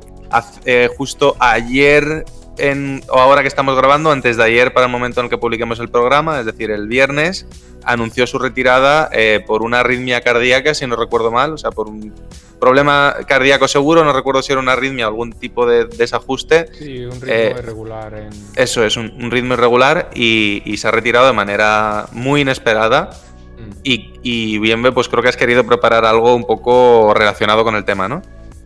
[0.65, 2.23] eh, justo ayer
[2.57, 5.37] en, o ahora que estamos grabando, antes de ayer para el momento en el que
[5.37, 7.45] publiquemos el programa, es decir, el viernes,
[7.83, 11.87] anunció su retirada eh, por una arritmia cardíaca, si no recuerdo mal, o sea, por
[11.87, 12.13] un
[12.59, 16.67] problema cardíaco seguro, no recuerdo si era una arritmia o algún tipo de desajuste.
[16.77, 18.29] Sí, un ritmo Eh, irregular en.
[18.55, 23.09] Eso es, un, un ritmo irregular y, y se ha retirado de manera muy inesperada.
[23.57, 23.71] Mm.
[23.83, 27.83] Y, y Bienve, pues creo que has querido preparar algo un poco relacionado con el
[27.83, 28.21] tema, ¿no?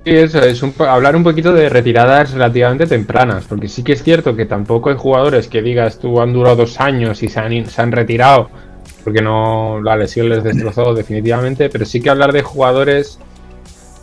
[0.06, 4.04] Sí, eso es, un hablar un poquito de retiradas relativamente tempranas, porque sí que es
[4.04, 7.65] cierto que tampoco hay jugadores que digas tú han durado dos años y se han,
[7.65, 8.52] se han retirado
[9.04, 13.18] porque no la lesión les destrozó definitivamente, pero sí que hablar de jugadores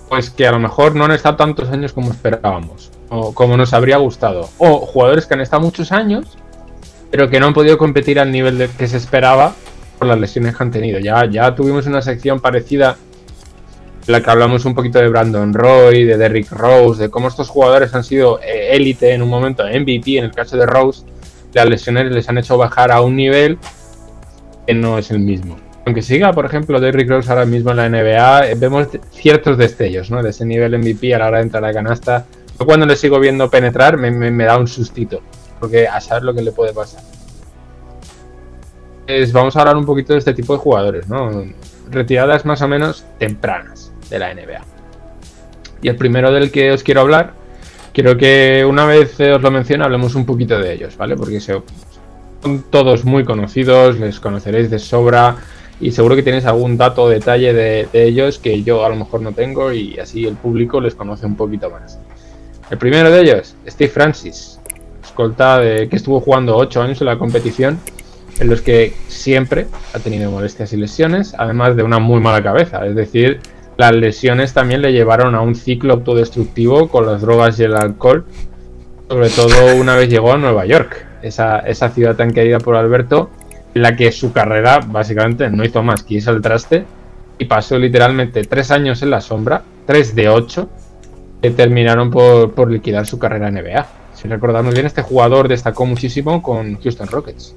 [0.09, 3.73] pues que a lo mejor no han estado tantos años como esperábamos o como nos
[3.73, 6.37] habría gustado, o jugadores que han estado muchos años
[7.12, 9.55] pero que no han podido competir al nivel de- que se esperaba
[10.01, 10.99] por las lesiones que han tenido.
[10.99, 12.97] Ya, ya tuvimos una sección parecida
[14.07, 17.95] la que hablamos un poquito de Brandon Roy, de Derrick Rose, de cómo estos jugadores
[17.95, 21.05] han sido eh, élite en un momento, MVP en el caso de Rose,
[21.53, 23.59] las lesiones les han hecho bajar a un nivel
[24.67, 25.57] que no es el mismo.
[25.85, 30.11] Aunque siga, por ejemplo, Derrick Rose ahora mismo en la NBA, eh, vemos ciertos destellos
[30.11, 30.23] ¿no?
[30.23, 32.27] de ese nivel MVP a la hora de entrar a la canasta.
[32.59, 35.21] Yo cuando le sigo viendo penetrar me, da un sustito,
[35.61, 37.03] porque a saber lo que le puede pasar.
[39.33, 41.45] Vamos a hablar un poquito de este tipo de jugadores, ¿no?
[41.91, 44.62] Retiradas más o menos tempranas de la NBA.
[45.83, 47.33] Y el primero del que os quiero hablar,
[47.92, 51.16] quiero que una vez eh, os lo mencione hablemos un poquito de ellos, ¿vale?
[51.16, 51.64] Porque son
[52.70, 55.37] todos muy conocidos, les conoceréis de sobra
[55.81, 59.22] y seguro que tenéis algún dato o detalle de, ellos que yo a lo mejor
[59.22, 61.98] no tengo y así el público les conoce un poquito más.
[62.70, 64.61] El primero de ellos, Steve Francis,
[65.03, 67.79] escolta de, que estuvo jugando 8 años en la competición,
[68.38, 72.87] en los que siempre ha tenido molestias y lesiones, además de una muy mala cabeza.
[72.87, 73.40] Es decir,
[73.83, 78.25] las lesiones también le llevaron a un ciclo autodestructivo con las drogas y el alcohol,
[79.09, 83.29] sobre todo una vez llegó a Nueva York, esa, esa ciudad tan querida por Alberto,
[83.75, 86.85] en la que su carrera básicamente no hizo más que irse al traste
[87.38, 90.71] y pasó literalmente tres años en la sombra, tres de ocho,
[91.42, 93.85] que terminaron por, por liquidar su carrera en NBA.
[94.14, 97.57] Si recordamos bien, este jugador destacó muchísimo con Houston Rockets.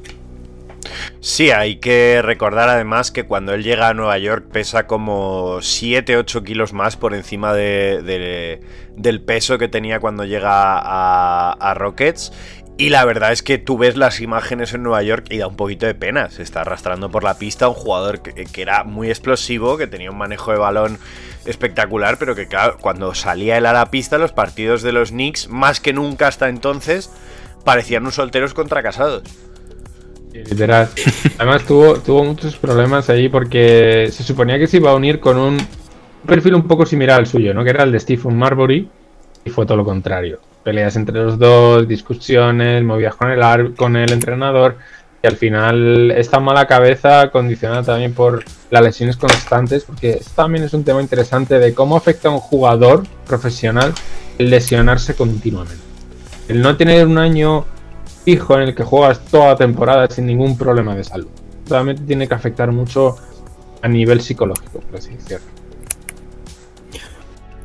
[1.25, 6.43] Sí, hay que recordar además que cuando él llega a Nueva York pesa como 7-8
[6.43, 8.61] kilos más por encima de- de-
[8.95, 12.31] del peso que tenía cuando llega a, Rockets.
[12.77, 15.55] Y la verdad es que tú ves las imágenes en Nueva York y da un
[15.55, 16.29] poquito de pena.
[16.29, 20.11] Se está arrastrando por la pista un jugador que, que era muy explosivo, que tenía
[20.11, 20.99] un manejo de balón
[21.47, 25.49] espectacular, pero que claro, cuando salía él a la pista, los partidos de los Knicks,
[25.49, 27.09] más que nunca hasta entonces,
[27.63, 29.23] parecían un solteros contra casados.
[30.43, 30.89] Literal.
[31.37, 35.37] Además tuvo, tuvo muchos problemas ahí porque se suponía que se iba a unir con
[35.37, 35.57] un
[36.25, 37.63] perfil un poco similar al suyo, ¿no?
[37.63, 38.89] Que era el de Stephen Marbury
[39.45, 40.39] y fue todo lo contrario.
[40.63, 44.77] Peleas entre los dos, discusiones, movidas con el, con el entrenador
[45.21, 50.63] y al final esta mala cabeza condicionada también por las lesiones constantes, porque esto también
[50.65, 53.93] es un tema interesante de cómo afecta a un jugador profesional
[54.37, 55.83] lesionarse continuamente.
[56.47, 57.65] El no tener un año
[58.25, 61.29] fijo en el que juegas toda temporada sin ningún problema de salud.
[61.69, 63.15] Realmente tiene que afectar mucho
[63.81, 65.45] a nivel psicológico, por así decirlo.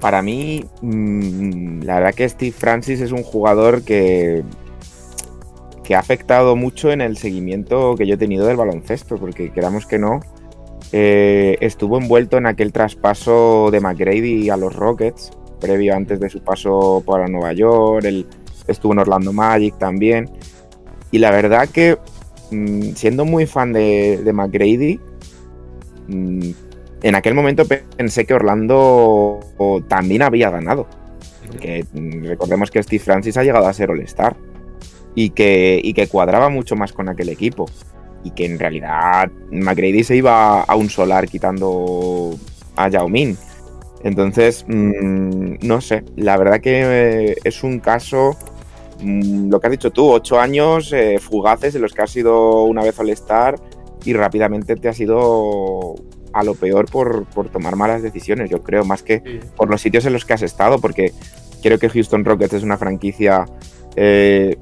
[0.01, 4.45] Para mí, mm, la verdad que Steve Francis es un jugador que,
[5.83, 9.87] que ha afectado mucho en el seguimiento que yo he tenido del baloncesto, porque queramos
[9.87, 10.21] que no,
[10.93, 16.41] eh, estuvo envuelto en aquel traspaso de McGrady a los Rockets, previo antes de su
[16.41, 18.27] paso por Nueva York, él
[18.71, 20.31] estuvo en Orlando Magic también,
[21.11, 21.99] y la verdad que
[22.51, 25.01] mm, siendo muy fan de, de McGrady,
[26.09, 26.51] mm,
[27.03, 29.41] en aquel momento pe- pensé que Orlando
[29.89, 30.87] también había ganado.
[31.47, 34.37] Porque mm, recordemos que Steve Francis ha llegado a ser All-Star.
[35.15, 37.67] Y que, y que cuadraba mucho más con aquel equipo.
[38.23, 42.37] Y que en realidad McGrady se iba a un solar quitando
[42.77, 43.35] a Yao Ming.
[44.05, 46.05] Entonces, no sé.
[46.17, 46.83] La verdad que
[47.33, 48.37] eh, es un caso.
[49.03, 52.65] Mm, lo que has dicho tú, ocho años eh, fugaces en los que has sido
[52.65, 53.57] una vez All-Star
[54.05, 55.95] y rápidamente te has ido
[56.33, 60.07] a lo peor por, por tomar malas decisiones, yo creo, más que por los sitios
[60.07, 61.13] en los que has estado, porque
[61.63, 63.47] creo que Houston Rockets es una franquicia
[63.97, 64.57] eh,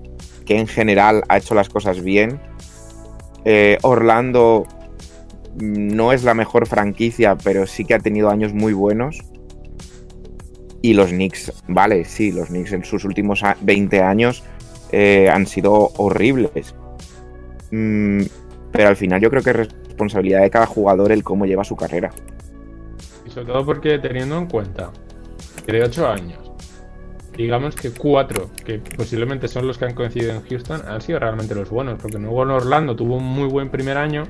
[0.45, 2.41] que en general ha hecho las cosas bien.
[3.45, 4.67] Eh, Orlando
[5.57, 9.21] mm, no es la mejor franquicia, pero sí que ha tenido años muy buenos.
[10.83, 14.45] Y los Knicks, vale, sí, los Knicks en sus últimos a- 20 años
[14.93, 16.75] eh, han sido horribles.
[17.71, 18.23] Mm,
[18.73, 21.77] pero al final yo creo que es responsabilidad de cada jugador el cómo lleva su
[21.77, 22.11] carrera.
[23.27, 24.91] Y sobre todo porque teniendo en cuenta
[25.67, 26.39] que de 8 años,
[27.37, 31.55] digamos que 4, que posiblemente son los que han coincidido en Houston, han sido realmente
[31.55, 32.01] los buenos.
[32.01, 34.25] Porque luego en Orlando tuvo un muy buen primer año,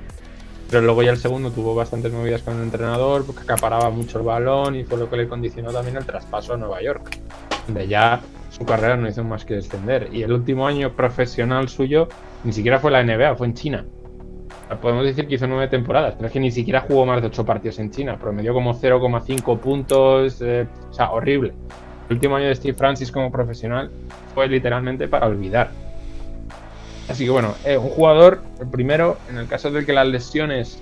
[0.70, 4.24] pero luego ya el segundo tuvo bastantes movidas con el entrenador, porque acaparaba mucho el
[4.24, 7.18] balón y fue lo que le condicionó también el traspaso a Nueva York.
[7.66, 10.08] Donde ya su carrera no hizo más que descender.
[10.12, 12.08] Y el último año profesional suyo
[12.44, 13.84] ni siquiera fue la NBA, fue en China.
[14.82, 17.44] Podemos decir que hizo nueve temporadas, pero es que ni siquiera jugó más de ocho
[17.44, 18.18] partidos en China.
[18.18, 21.54] Promedió como 0,5 puntos, eh, o sea, horrible.
[22.08, 23.90] El último año de Steve Francis como profesional
[24.34, 25.70] fue literalmente para olvidar.
[27.08, 30.80] Así que bueno, eh, un jugador, el primero, en el caso de que las lesiones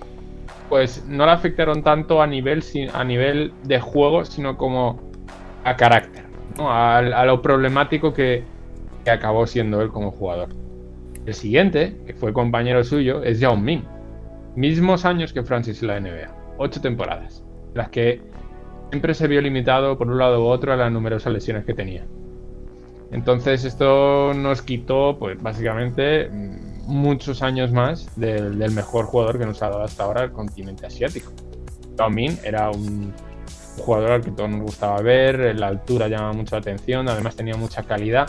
[0.68, 5.00] pues no le afectaron tanto a nivel, a nivel de juego, sino como
[5.62, 6.24] a carácter,
[6.56, 6.72] ¿no?
[6.72, 8.42] a, lo problemático que,
[9.04, 10.48] que acabó siendo él como jugador.
[11.24, 13.84] El siguiente, que fue compañero suyo, es Yao Ming.
[14.54, 16.56] Mismos años que Francis en la NBA.
[16.58, 17.44] Ocho temporadas.
[17.74, 18.22] Las que
[18.90, 22.06] siempre se vio limitado por un lado u otro a las numerosas lesiones que tenía.
[23.12, 29.62] Entonces esto nos quitó, pues básicamente, mm, muchos años más del, mejor jugador que nos
[29.62, 31.32] ha dado hasta ahora el continente asiático.
[31.98, 33.12] Yao Ming era un
[33.78, 37.56] jugador al que todos nos gustaba ver, la altura llamaba mucho la atención, además tenía
[37.56, 38.28] mucha calidad,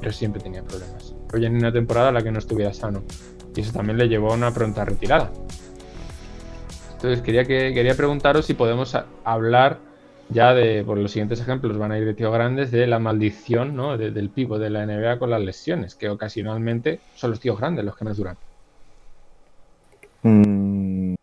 [0.00, 1.14] pero siempre tenía problemas.
[1.32, 3.02] Hoy en una temporada en la que no estuviera sano.
[3.54, 5.32] Y eso también le llevó a una pronta retirada.
[6.92, 9.78] Entonces quería, que, quería preguntaros si podemos hablar
[10.30, 13.74] ya de, por los siguientes ejemplos van a ir de tío grandes, de la maldición
[13.76, 13.96] ¿no?
[13.96, 17.84] de- del pivo de la NBA con las lesiones, que ocasionalmente son los tíos grandes
[17.84, 18.36] los que nos duran.
[20.22, 21.14] Mm,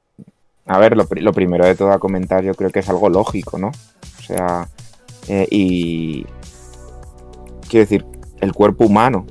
[0.67, 3.09] a ver, lo, pri- lo primero de todo a comentar yo creo que es algo
[3.09, 3.67] lógico, ¿no?
[3.67, 4.67] O sea,
[5.27, 6.23] eh, y
[7.69, 8.05] quiero decir,
[8.41, 9.25] el cuerpo humano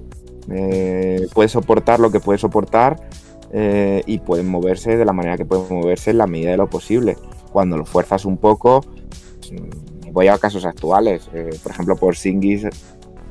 [0.50, 2.96] eh, puede soportar lo que puede soportar
[3.52, 6.68] eh, y puede moverse de la manera que puede moverse en la medida de lo
[6.68, 7.16] posible.
[7.52, 8.84] Cuando lo fuerzas un poco,
[10.12, 12.66] voy a casos actuales, eh, por ejemplo, por Singis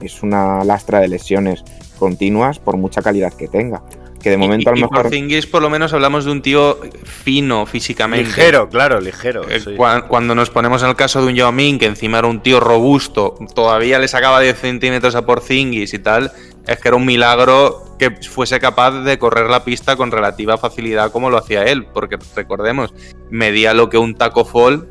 [0.02, 1.64] es una lastra de lesiones
[1.98, 3.84] continuas por mucha calidad que tenga.
[4.22, 5.04] Que de momento a lo y mejor...
[5.04, 8.26] Porzingis, por lo menos hablamos de un tío fino físicamente.
[8.26, 9.50] Ligero, claro, ligero.
[9.50, 9.76] Eh, sí.
[9.76, 12.62] Cuando nos ponemos en el caso de un Yao Ming, que encima era un tío
[12.62, 16.32] robusto, todavía le sacaba 10 centímetros a Porzingis y tal,
[16.66, 21.12] es que era un milagro que fuese capaz de correr la pista con relativa facilidad
[21.12, 22.94] como lo hacía él, porque recordemos,
[23.30, 24.88] medía lo que un taco fall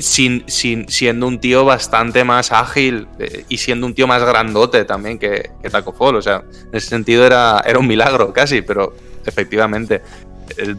[0.00, 5.18] sin, siendo un tío bastante más ágil eh, y siendo un tío más grandote también
[5.18, 6.16] que, que Taco Fall.
[6.16, 10.02] O sea, en ese sentido era, un milagro casi, pero efectivamente,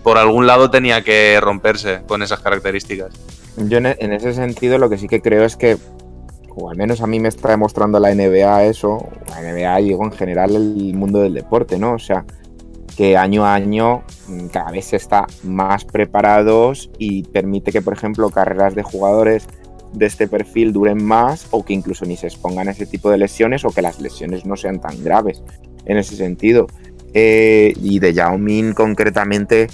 [0.04, 3.14] por algún lado tenía que romperse con esas características.
[3.58, 5.78] Yo en, en ese sentido lo que sí que creo es que,
[6.50, 10.12] o al menos a mí me está demostrando la NBA eso, la NBA y en
[10.12, 11.94] general el mundo del deporte, ¿no?
[11.94, 12.26] O sea,
[13.02, 17.94] que año a año mm, cada vez se está más preparados y permite que, por
[17.94, 19.48] ejemplo, carreras de jugadores
[19.92, 23.18] de este perfil duren más o que incluso ni se expongan a ese tipo de
[23.18, 25.42] lesiones o que las lesiones no sean tan graves
[25.86, 26.68] en ese sentido.
[27.16, 29.68] Eh, y de Yao Ming concretamente,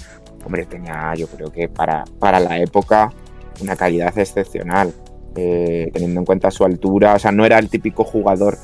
[0.46, 3.12] hombre, tenía yo creo que para, para la época
[3.60, 4.94] una calidad excepcional,
[5.36, 8.56] eh, teniendo en cuenta su altura, o sea, no era el típico jugador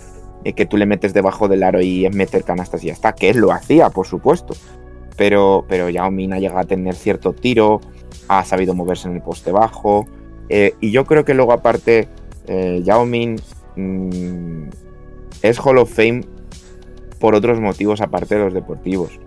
[0.44, 3.14] eh, que tú le metes debajo del aro y es meter canastas y ya está,
[3.14, 4.54] que él lo hacía, por supuesto,
[5.16, 7.80] pero, pero Yao Ming ha llegado a tener cierto tiro,
[8.28, 10.06] ha sabido moverse en el poste bajo,
[10.48, 12.08] eh, y yo creo que luego aparte,
[12.46, 13.40] eh, Yao Ming
[13.76, 14.68] mm,
[15.42, 16.22] es Hall of Fame
[17.18, 19.18] por otros motivos aparte de los deportivos.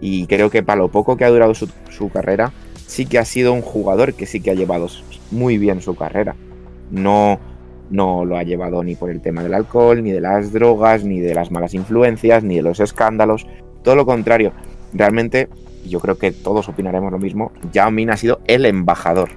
[0.00, 2.52] Y creo que para lo poco que ha durado su, su carrera,
[2.86, 4.88] sí que ha sido un jugador que sí que ha llevado
[5.30, 6.36] muy bien su carrera.
[6.90, 7.38] No,
[7.90, 11.20] no lo ha llevado ni por el tema del alcohol, ni de las drogas, ni
[11.20, 13.46] de las malas influencias, ni de los escándalos.
[13.82, 14.52] Todo lo contrario.
[14.92, 15.48] Realmente,
[15.86, 17.52] yo creo que todos opinaremos lo mismo.
[17.72, 19.30] Yao Ming ha sido el embajador.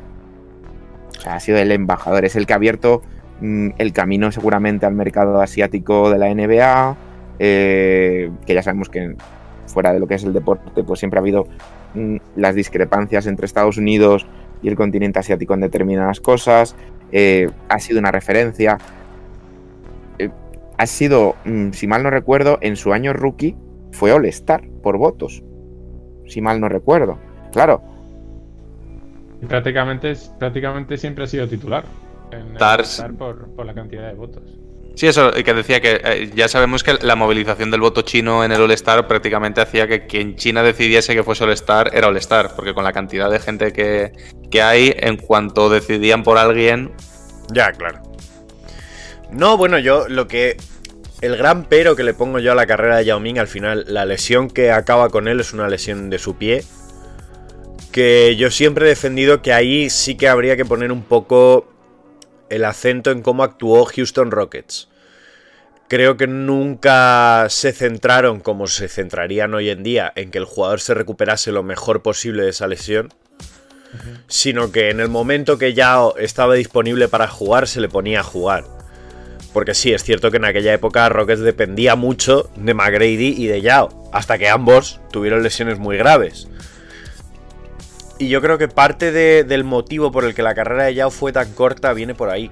[1.17, 2.25] O sea, ha sido el embajador.
[2.25, 3.01] Es el que ha abierto
[3.41, 6.97] mm, el camino seguramente al mercado asiático de la NBA.
[7.43, 9.15] eh, que ya sabemos que
[9.65, 11.47] fuera de lo que es el deporte, pues siempre ha habido
[11.95, 14.27] mm, las discrepancias entre Estados Unidos
[14.61, 16.75] y el continente asiático en determinadas cosas.
[17.11, 18.77] Eh, ha sido una referencia.
[20.19, 20.29] Eh,
[20.77, 23.55] ha sido, mm, si mal no recuerdo, en su año rookie
[23.91, 25.43] fue All-Star por votos.
[26.27, 27.19] Si mal no recuerdo.
[27.51, 27.81] Claro,
[29.41, 31.83] Y prácticamente, prácticamente siempre ha sido titular.
[32.31, 32.55] En
[33.17, 34.60] por, por la cantidad de votos.
[34.95, 38.51] Sí, eso que decía que eh, ya sabemos que la movilización del voto chino en
[38.51, 42.83] el All-Star prácticamente hacía que quien China decidiese que fuese All-Star era All-Star, porque con
[42.83, 44.11] la cantidad de gente que,
[44.49, 46.91] que hay, en cuanto decidían por alguien,
[47.53, 48.01] Ya, claro.
[49.31, 50.57] No, bueno, yo lo que.
[51.21, 53.85] El gran pero que le pongo yo a la carrera de Yao Ming, al final,
[53.87, 56.63] la lesión que acaba con él es una lesión de su pie.
[57.91, 61.67] Que yo siempre he defendido que ahí sí que habría que poner un poco
[62.51, 64.89] el acento en cómo actuó Houston Rockets.
[65.87, 70.79] Creo que nunca se centraron como se centrarían hoy en día en que el jugador
[70.79, 73.13] se recuperase lo mejor posible de esa lesión,
[74.27, 78.23] sino que en el momento que ya estaba disponible para jugar se le ponía a
[78.23, 78.63] jugar.
[79.53, 83.61] Porque sí, es cierto que en aquella época Rockets dependía mucho de McGrady y de
[83.61, 86.47] Yao, hasta que ambos tuvieron lesiones muy graves.
[88.21, 91.09] Y yo creo que parte de- del motivo por el que la carrera de Yao
[91.09, 92.51] fue tan corta viene por ahí.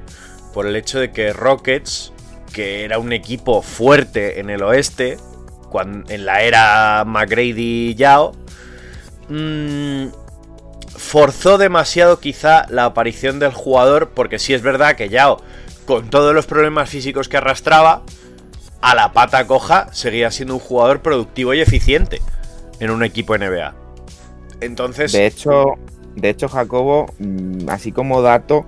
[0.52, 2.12] Por el hecho de que Rockets,
[2.52, 5.18] que era un equipo fuerte en el oeste,
[5.70, 8.32] cuan- en la era McGrady y Yao,
[9.30, 10.08] mm,
[10.98, 15.40] forzó demasiado quizá la aparición del jugador, porque sí es verdad que Yao,
[15.86, 18.02] con todos los problemas físicos que arrastraba,
[18.82, 22.24] a la pata coja seguía siendo un jugador productivo y eficiente
[22.80, 23.76] en un equipo NBA.
[24.62, 25.76] Entonces, De hecho,
[26.16, 28.66] de hecho, Jacobo, mm, así como dato,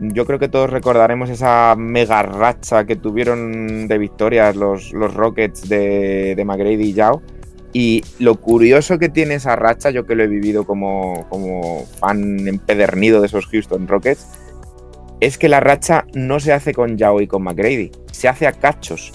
[0.00, 5.68] yo creo que todos recordaremos esa mega racha que tuvieron de victorias los, los Rockets
[5.68, 7.22] de, de McGrady y Yao.
[7.72, 12.46] Y lo curioso que tiene esa racha, yo que lo he vivido como, como fan
[12.46, 14.28] empedernido de esos Houston Rockets,
[15.20, 18.52] es que la racha no se hace con Yao y con McGrady, se hace a
[18.52, 19.12] cachos.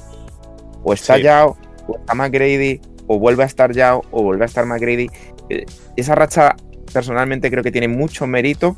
[0.84, 1.23] O está Sí.
[1.23, 5.10] Yao, o está McGrady, o vuelve a estar Yao, o vuelve a estar McGrady.
[5.49, 6.55] Eh, Esa racha,
[6.93, 8.77] personalmente, creo que tiene mucho mérito.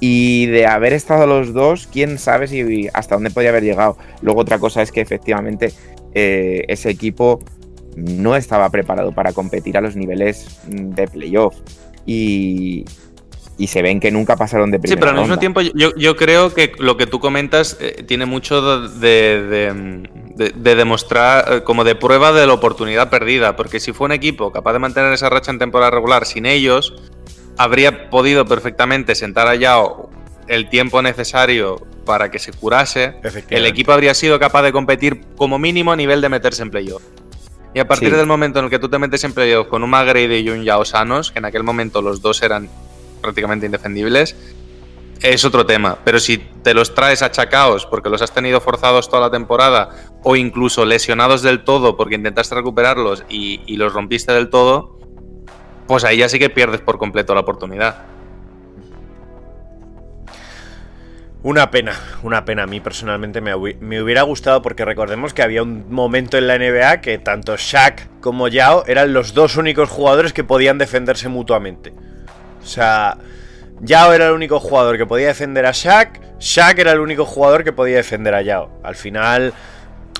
[0.00, 3.96] Y de haber estado los dos, quién sabe si hasta dónde podía haber llegado.
[4.22, 5.72] Luego, otra cosa es que efectivamente
[6.14, 7.40] eh, ese equipo
[7.96, 11.56] no estaba preparado para competir a los niveles mm, de playoff.
[12.06, 12.84] Y,
[13.58, 15.40] y se ven que nunca pasaron de Sí, primera pero al mismo ronda.
[15.40, 20.02] tiempo yo, yo creo que lo que tú comentas eh, tiene mucho de, de-
[20.36, 24.12] de- de demostrar eh, como de prueba de la oportunidad perdida, porque si fue un
[24.12, 26.94] equipo capaz de mantener esa racha en temporada regular sin ellos,
[27.56, 30.08] habría podido perfectamente sentar a Yao
[30.46, 33.16] el tiempo necesario para que se curase,
[33.50, 37.02] el equipo habría sido capaz de competir como mínimo a nivel de meterse en playoff.
[37.74, 38.14] Y a partir Sí.
[38.16, 40.62] del momento en el que tú te metes en playoff con un McGrady y un
[40.64, 42.70] Yao sanos, que en aquel momento los dos eran
[43.28, 44.34] prácticamente indefendibles,
[45.22, 45.98] es otro tema.
[46.04, 49.90] Pero si te los traes achacaos porque los has tenido forzados toda la temporada
[50.22, 54.98] o incluso lesionados del todo porque intentaste recuperarlos y, los rompiste del todo,
[55.86, 58.06] pues ahí ya sí que pierdes por completo la oportunidad.
[61.40, 61.92] Una pena,
[62.24, 62.64] una pena.
[62.64, 66.58] A mí personalmente me, me hubiera gustado porque recordemos que había un momento en la
[66.58, 71.92] NBA que tanto Shaq como Yao eran los dos únicos jugadores que podían defenderse mutuamente.
[72.68, 73.16] O sea,
[73.80, 77.64] Yao era el único jugador que podía defender a Shaq, Shaq era el único jugador
[77.64, 78.70] que podía defender a Yao.
[78.82, 79.54] Al final,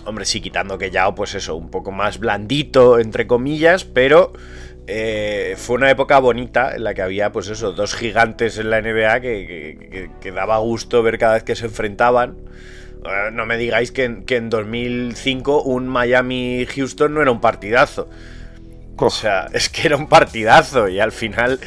[0.06, 4.32] hombre, sí, quitando que Yao, pues eso, un poco más blandito, entre comillas, pero
[4.86, 8.80] eh, fue una época bonita en la que había, pues eso, dos gigantes en la
[8.80, 12.38] NBA que, que- que- que daba gusto ver cada vez que se enfrentaban.
[13.04, 18.08] Eh, no me digáis que en, que en 2005 un Miami-Houston no era un partidazo.
[19.00, 21.60] O sea, es que era un partidazo y al final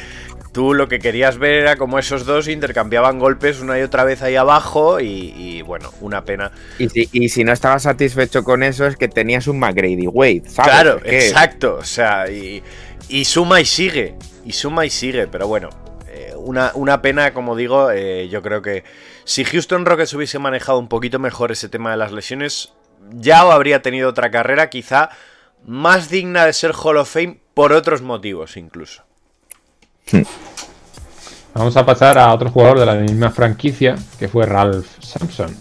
[0.52, 4.22] tú lo que querías ver era como esos dos intercambiaban golpes una y otra vez
[4.22, 6.52] ahí abajo y, y, bueno, una pena.
[6.78, 10.42] Y si, y si no estabas satisfecho con eso, es que tenías un McGrady Wade,
[10.46, 10.70] ¿sabes?
[10.70, 11.76] Claro, exacto.
[11.76, 12.62] O sea, y,
[13.08, 14.14] y suma y sigue.
[14.44, 15.26] Y suma y sigue.
[15.26, 15.70] Pero bueno,
[16.08, 18.84] eh, una, una pena, como digo, eh, yo creo que
[19.24, 22.74] si Houston Rockets hubiese manejado un poquito mejor ese tema de las lesiones,
[23.10, 25.10] ya habría tenido otra carrera quizá
[25.64, 29.04] más digna de ser Hall of Fame por otros motivos incluso.
[31.54, 35.54] Vamos a pasar a otro jugador de la misma franquicia, que fue Ralph Sampson.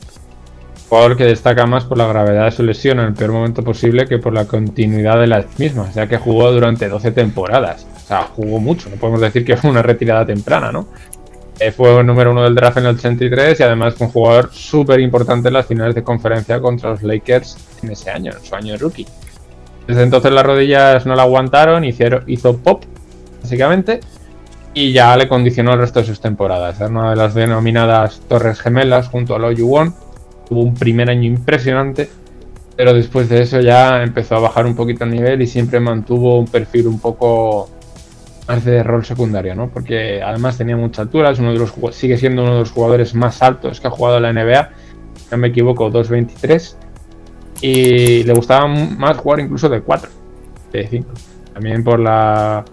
[0.90, 4.08] Jugador que destaca más por la gravedad de su lesión en el peor momento posible
[4.08, 7.86] que por la continuidad de las mismas, ya que jugó durante 12 temporadas.
[7.96, 10.88] O sea, jugó mucho, no podemos decir que fue una retirada temprana, ¿no?
[11.60, 15.00] Eh, fue número uno del draft en el 83 y además fue un jugador súper
[15.00, 18.74] importante en las finales de conferencia contra los Lakers en ese año, en su año
[18.74, 19.06] de rookie.
[19.88, 22.84] Desde entonces las rodillas no la aguantaron, hicieron, hizo pop,
[23.42, 24.00] básicamente,
[24.74, 26.80] y ya le condicionó el resto de sus temporadas.
[26.80, 29.94] Era una de las denominadas Torres Gemelas junto a Lo Won.
[30.48, 32.10] Tuvo un primer año impresionante,
[32.76, 36.40] pero después de eso ya empezó a bajar un poquito el nivel y siempre mantuvo
[36.40, 37.70] un perfil un poco
[38.48, 39.70] más de rol secundario, ¿no?
[39.70, 43.14] Porque además tenía mucha altura, es uno de los, sigue siendo uno de los jugadores
[43.14, 44.70] más altos que ha jugado la NBA,
[45.32, 46.76] no me equivoco, 2.23.
[47.62, 50.10] Y le gustaba más jugar incluso de 4,
[50.74, 51.10] de 5.
[51.54, 52.66] También por la,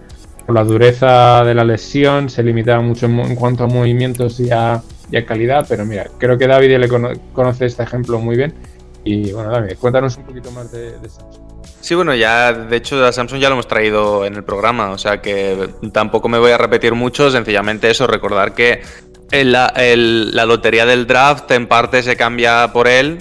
[0.53, 4.81] la dureza de la lesión, se limitaba mucho en, cuanto a movimientos y a
[5.25, 8.53] calidad, pero mira, creo que David le cono- conoce este ejemplo muy bien.
[9.03, 11.43] Y bueno, David, cuéntanos un poquito más de, Samsung.
[11.81, 14.97] Sí, bueno, ya de hecho a Samsung ya lo hemos traído en el programa, o
[14.97, 18.81] sea que tampoco me voy a repetir mucho, sencillamente eso, recordar que
[19.31, 23.19] la lotería del draft en parte se cambia por él,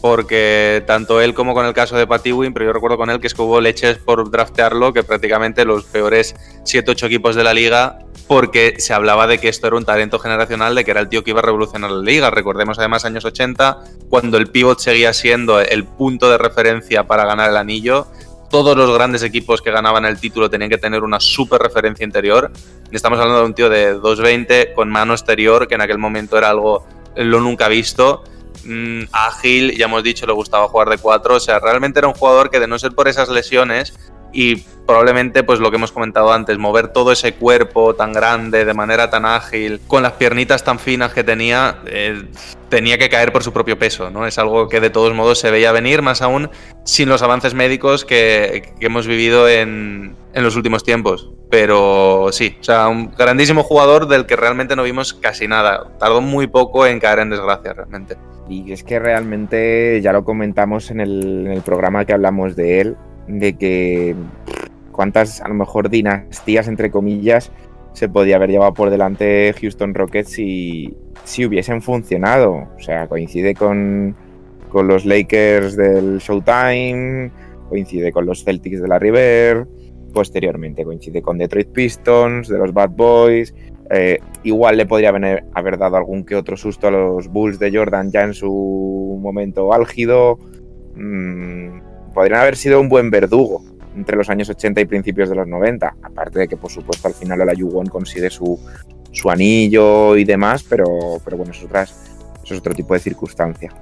[0.00, 3.26] porque tanto él como con el caso de Patiwin, pero yo recuerdo con él que
[3.26, 6.34] es que hubo leches por draftearlo, que prácticamente los peores
[6.64, 10.74] 7-8 equipos de la liga, porque se hablaba de que esto era un talento generacional,
[10.74, 12.30] de que era el tío que iba a revolucionar la liga.
[12.30, 13.78] Recordemos además años 80,
[14.08, 18.06] cuando el pivot seguía siendo el punto de referencia para ganar el anillo.
[18.48, 22.50] Todos los grandes equipos que ganaban el título tenían que tener una super referencia interior.
[22.90, 26.50] Estamos hablando de un tío de 2.20 con mano exterior, que en aquel momento era
[26.50, 26.86] algo
[27.16, 28.24] lo nunca visto.
[28.64, 31.34] Mm, ágil, ya hemos dicho, le gustaba jugar de 4.
[31.36, 33.94] O sea, realmente era un jugador que de no ser por esas lesiones
[34.32, 38.74] y probablemente pues lo que hemos comentado antes, mover todo ese cuerpo tan grande, de
[38.74, 42.24] manera tan ágil, con las piernitas tan finas que tenía, eh,
[42.68, 44.26] tenía que caer por su propio peso, ¿no?
[44.26, 46.50] Es algo que de todos modos se veía venir, más aún
[46.84, 51.30] sin los avances médicos que, hemos vivido en, en los últimos tiempos.
[51.50, 55.86] Pero sí, o sea, un grandísimo jugador del que realmente no vimos casi nada.
[56.00, 58.16] Tardó muy poco en caer en desgracia, realmente.
[58.48, 62.96] Y es que realmente ya lo comentamos en el programa que hablamos de él,
[63.38, 64.14] de que
[64.92, 67.50] cuántas a lo mejor dinastías, entre comillas,
[67.92, 72.68] se podía haber llevado por delante Houston Rockets si, si hubiesen funcionado.
[72.76, 74.14] O sea, coincide con,
[74.68, 77.30] con los Lakers del Showtime,
[77.68, 79.66] coincide con los Celtics de la River,
[80.12, 83.54] posteriormente coincide con Detroit Pistons, de los Bad Boys.
[83.92, 87.76] Eh, igual le podría haber, haber dado algún que otro susto a los Bulls de
[87.76, 90.38] Jordan ya en su momento álgido.
[90.94, 93.64] Mm, podrían haber sido un buen verdugo
[93.96, 95.94] entre los años 80 y principios de los 90.
[96.02, 98.58] Aparte de que, por supuesto, al final la Yuwon consigue su,
[99.12, 100.86] su anillo y demás, pero,
[101.24, 101.94] pero bueno, eso es, otras-
[102.44, 103.72] eso es otro tipo de circunstancia.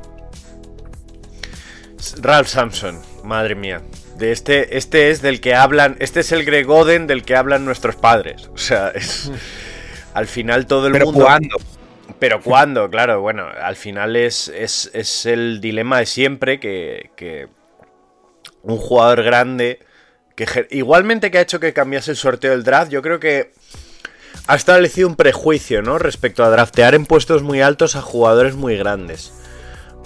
[2.22, 3.82] Ralph Sampson, madre mía.
[4.16, 7.64] De este, este es del que hablan, este es el Greg Oden del que hablan
[7.64, 8.48] nuestros padres.
[8.52, 9.30] O sea, es,
[10.14, 11.24] al final todo el Pero mundo.
[11.24, 11.56] ¿cuándo?
[12.18, 17.46] Pero cuándo, claro, bueno, al final es, es, es el dilema de siempre que, que
[18.62, 19.80] un jugador grande,
[20.34, 23.52] que igualmente que ha hecho que cambiase el sorteo del draft, yo creo que
[24.46, 25.98] ha establecido un prejuicio, ¿no?
[25.98, 29.32] Respecto a draftear en puestos muy altos a jugadores muy grandes.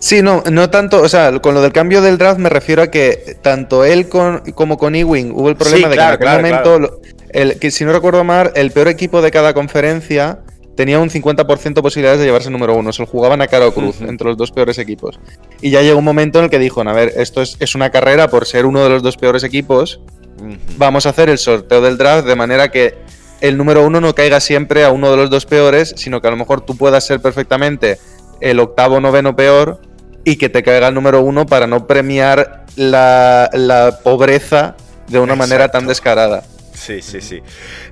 [0.00, 2.88] Sí, no, no tanto, o sea, con lo del cambio del draft me refiero a
[2.88, 6.28] que tanto él con- como con Ewing hubo el problema Sí, de claro, que en
[6.30, 7.00] aquel claro, momento,
[7.30, 10.40] el, que si no recuerdo mal, el peor equipo de cada conferencia
[10.77, 13.66] tenía un 50% de posibilidades de llevarse el número uno, se lo jugaban a cara
[13.66, 15.18] o cruz entre los dos peores equipos.
[15.61, 17.91] Y ya llegó un momento en el que dijo, a ver, esto es, es una
[17.91, 20.01] carrera por ser uno de los dos peores equipos,
[20.77, 22.95] vamos a hacer el sorteo del draft de manera que
[23.41, 26.31] el número uno no caiga siempre a uno de los dos peores, sino que a
[26.31, 27.99] lo mejor tú puedas ser perfectamente
[28.41, 29.81] el octavo noveno peor
[30.25, 34.77] y que te caiga el número uno para no premiar la, la pobreza
[35.09, 36.45] de una manera tan descarada.
[36.83, 37.43] Sí, sí, sí.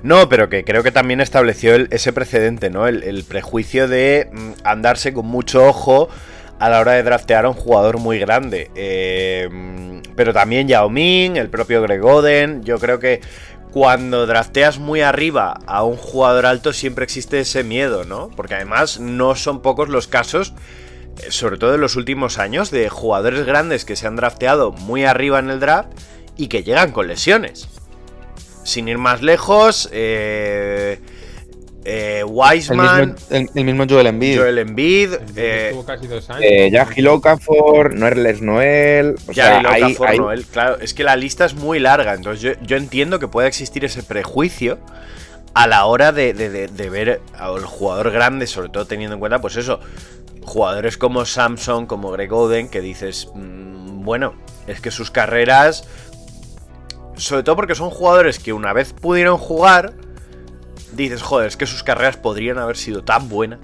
[0.03, 2.87] No, pero que creo que también estableció ese precedente, ¿no?
[2.87, 6.09] El, el prejuicio de mm, andarse con mucho ojo
[6.59, 8.69] a la hora de draftear a un jugador muy grande.
[8.75, 13.21] Eh, mm, pero también Yao Ming, el propio Greg Oden, yo creo que
[13.71, 18.29] cuando drafteas muy arriba a un jugador alto siempre existe ese miedo, ¿no?
[18.35, 20.53] Porque además no son pocos los casos,
[21.23, 25.05] eh, sobre todo en los últimos años, de jugadores grandes que se han drafteado muy
[25.05, 25.93] arriba en el draft
[26.35, 27.69] y que llegan con lesiones.
[28.63, 30.99] Sin ir más lejos, eh,
[31.83, 34.37] eh, El Wiseman, mismo, el- el mismo Joel Embiid.
[34.37, 36.43] Joel Embiid, eh, Estuvo casi dos años.
[36.47, 39.15] Eh, Yaji Okafor, Noerles Noel.
[39.27, 40.45] O sea, hay- Okafor, hay- Noel.
[40.45, 43.83] Claro, es que la lista es muy larga, entonces yo, yo entiendo que pueda existir
[43.83, 44.77] ese prejuicio
[45.55, 49.19] a la hora de, de- de- de ver al jugador grande, sobre todo teniendo en
[49.19, 49.79] cuenta, pues eso,
[50.43, 54.35] jugadores como Samson, como Greg Oden, que dices, mm, bueno,
[54.67, 55.83] es que sus carreras,
[57.21, 59.93] sobre todo porque son jugadores que una vez pudieron jugar,
[60.93, 63.59] dices, joder, es que sus carreras podrían haber sido tan buenas.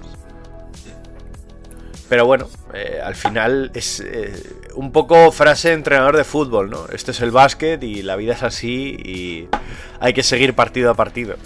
[2.08, 4.32] Pero bueno, eh, al final es eh,
[4.74, 6.86] un poco frase de entrenador de fútbol, ¿no?
[6.92, 9.48] Este es el básquet y la vida es así y
[10.00, 11.36] hay que seguir partido a partido.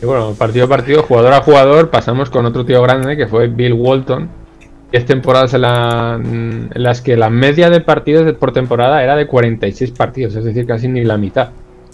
[0.00, 3.48] Y bueno, partido a partido, jugador a jugador, pasamos con otro tío grande que fue
[3.48, 4.47] Bill Walton.
[4.92, 9.26] 10 temporadas en, la- en las que la media de partidos por temporada era de
[9.26, 11.50] 46 partidos, es decir, casi ni la mitad.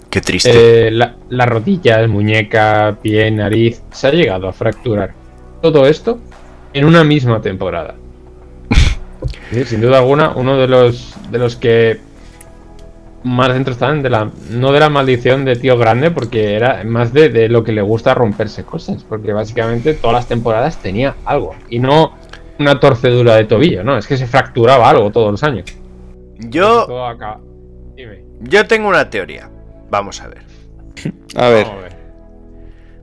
[0.09, 0.87] Qué triste.
[0.87, 5.11] Eh, la, las rodillas, muñeca, pie, nariz, se ha llegado a fracturar.
[5.61, 6.19] Todo esto
[6.73, 7.95] en una misma temporada.
[9.45, 11.99] Es decir, sin duda alguna, uno de los, de los que
[13.23, 14.29] más dentro estaban de la.
[14.51, 17.81] No de la maldición de tío grande, porque era más de, de lo que le
[17.81, 19.03] gusta romperse cosas.
[19.03, 21.55] Porque básicamente todas las temporadas tenía algo.
[21.69, 22.13] Y no
[22.59, 23.97] una torcedura de tobillo, ¿no?
[23.97, 25.65] Es que se fracturaba algo todos los años.
[26.37, 27.39] Yo, Todo acá.
[27.95, 28.23] Dime.
[28.41, 29.49] yo tengo una teoría.
[29.89, 30.43] Vamos a ver.
[31.35, 31.95] A ver, Vamos a ver.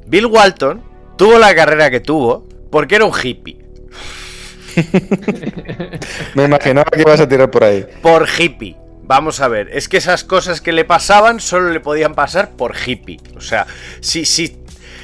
[0.07, 0.83] Bill Walton
[1.17, 3.59] tuvo la carrera que tuvo porque era un hippie.
[6.35, 7.87] me imaginaba que ibas a tirar por ahí.
[8.01, 8.77] Por hippie.
[9.05, 12.75] Vamos a ver, es que esas cosas que le pasaban solo le podían pasar por
[12.77, 13.21] hippie.
[13.37, 13.67] O sea,
[14.01, 14.59] si, si,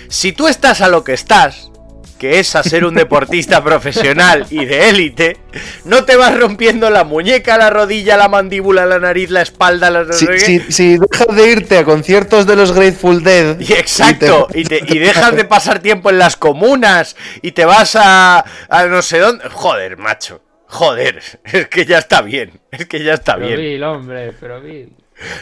[0.09, 1.70] si tú estás a lo que estás,
[2.18, 5.36] que es a ser un deportista profesional y de élite,
[5.84, 10.12] no te vas rompiendo la muñeca, la rodilla, la mandíbula, la nariz, la espalda, la...
[10.12, 13.58] Si, si- si dejas de irte a conciertos de los Grateful Dead.
[13.60, 17.96] Y exacto, y, te- y dejas de pasar tiempo en las comunas y te vas
[17.96, 19.48] a, a no sé dónde.
[19.48, 20.42] Joder, macho.
[20.66, 22.60] Joder, es que ya está bien.
[22.70, 23.60] Es que ya está Pero bien.
[23.60, 24.92] Bill, hombre, pero Bill.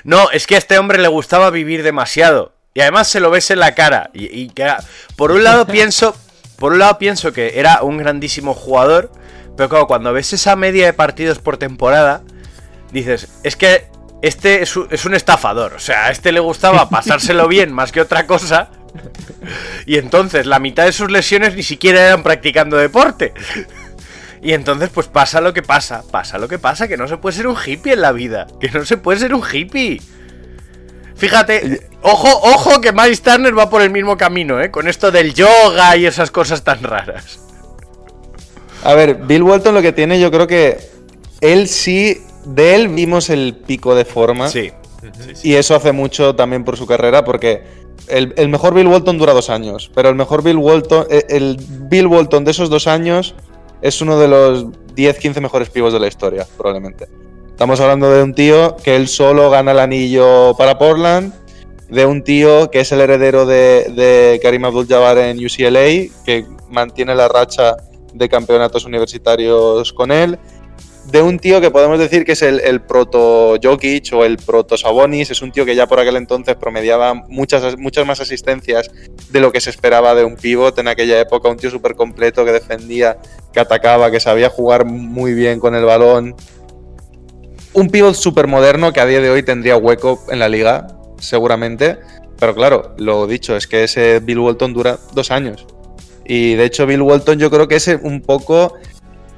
[0.04, 2.52] No, es que a este hombre le gustaba vivir demasiado.
[2.74, 4.10] Y además se lo ves en la cara.
[4.12, 4.52] Y, y
[5.16, 6.16] por un lado pienso.
[6.58, 9.10] Por un lado pienso que era un grandísimo jugador.
[9.56, 12.22] Pero claro, cuando ves esa media de partidos por temporada.
[12.92, 13.88] Dices, es que
[14.22, 15.74] este es un, es un estafador.
[15.74, 18.70] O sea, a este le gustaba pasárselo bien más que otra cosa.
[19.86, 23.32] Y entonces la mitad de sus lesiones ni siquiera eran practicando deporte.
[24.42, 27.36] Y entonces pues pasa lo que pasa, pasa lo que pasa, que no se puede
[27.36, 30.00] ser un hippie en la vida, que no se puede ser un hippie.
[31.16, 34.70] Fíjate, ojo, ojo que Miles Turner va por el mismo camino, ¿eh?
[34.70, 37.40] Con esto del yoga y esas cosas tan raras.
[38.84, 40.78] A ver, Bill Walton lo que tiene, yo creo que
[41.40, 44.48] él sí, de él vimos el pico de forma.
[44.48, 44.72] Sí.
[45.42, 47.62] Y eso hace mucho también por su carrera, porque
[48.08, 51.56] el, el mejor Bill Walton dura dos años, pero el mejor Bill Walton, eh, el
[51.58, 53.34] Bill Walton de esos dos años
[53.80, 57.08] es uno de los 10-15 mejores pivos de la historia, probablemente.
[57.56, 61.32] Estamos hablando de un tío que él solo gana el anillo para Portland,
[61.88, 67.28] de un tío que es el heredero de, Karim Abdul-Jabbar en UCLA, que mantiene la
[67.28, 67.78] racha
[68.12, 70.38] de campeonatos universitarios con él,
[71.06, 74.76] de un tío que podemos decir que es el, el proto Jokic o el proto
[74.76, 78.90] Sabonis, es un tío que ya por aquel entonces promediaba muchas, muchas más asistencias
[79.30, 82.44] de lo que se esperaba de un pivot en aquella época, un tío súper completo
[82.44, 83.16] que defendía,
[83.50, 86.36] que atacaba, que sabía jugar muy bien con el balón.
[87.76, 90.86] Un pivot súper moderno que a día de hoy tendría hueco en la liga,
[91.18, 91.98] seguramente.
[92.38, 95.66] Pero claro, lo dicho, es que ese Bill Walton dura dos años.
[96.24, 98.72] Y de hecho Bill Walton yo creo que es un poco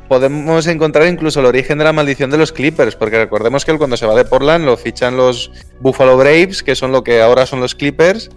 [0.07, 3.79] podemos encontrar incluso el origen de la maldición de los Clippers, porque recordemos que él
[3.79, 7.45] cuando se va de Portland lo fichan los Buffalo Braves, que son lo que ahora
[7.45, 8.31] son los Clippers,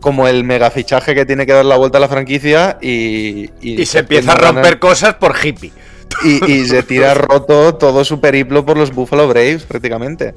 [0.00, 3.50] como el mega fichaje que tiene que dar la vuelta a la franquicia y...
[3.60, 5.72] Y se empieza a romper cosas por hippie.
[6.22, 10.34] Y, se tira roto todo su periplo por los Buffalo Braves prácticamente.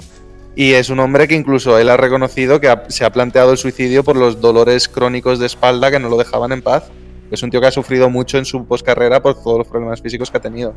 [0.55, 4.03] Y es un hombre que incluso él ha reconocido que se ha planteado el suicidio
[4.03, 6.89] por los dolores crónicos de espalda que no lo dejaban en paz.
[7.30, 10.32] Es un tío que ha sufrido mucho en su poscarrera por todos los problemas físicos
[10.32, 10.73] que ha tenido.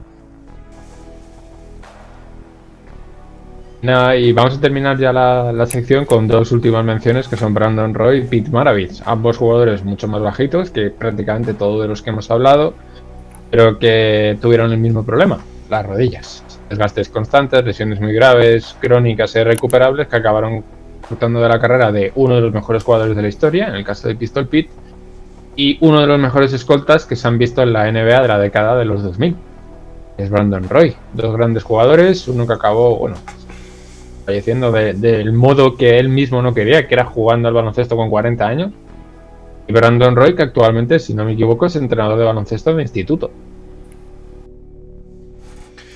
[3.82, 7.55] Nada, y vamos a terminar ya la, la sección con dos últimas menciones que son
[7.55, 9.01] Brandon Roy y Pete Maravich.
[9.07, 12.74] Ambos jugadores mucho más bajitos que prácticamente todos de los que hemos hablado,
[13.51, 15.38] pero que tuvieron el mismo problema,
[15.68, 16.44] las rodillas.
[16.68, 20.62] Desgastes constantes, lesiones muy graves, crónicas e irrecuperables que acabaron
[21.09, 23.84] cortando de la carrera de uno de los mejores jugadores de la historia, en el
[23.84, 24.70] caso de Pistol Pete,
[25.57, 28.38] y uno de los mejores escoltas que se han visto en la NBA de la
[28.38, 29.36] década de los 2000.
[30.16, 33.16] Es Brandon Roy, dos grandes jugadores, uno que acabó, bueno,
[34.26, 38.11] falleciendo de- del modo que él mismo no quería, que era jugando al baloncesto con
[38.11, 38.72] 40 años.
[39.70, 43.30] Brandon Roy, que actualmente, si no me equivoco, es entrenador de baloncesto de instituto.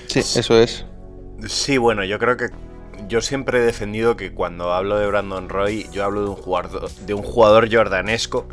[0.06, 0.84] Sí, eso es.
[1.46, 2.46] Sí, bueno, yo creo que
[3.08, 6.90] yo siempre he defendido que cuando hablo de Brandon Roy, yo hablo de un jugador,
[6.90, 8.46] de un jugador jordanesco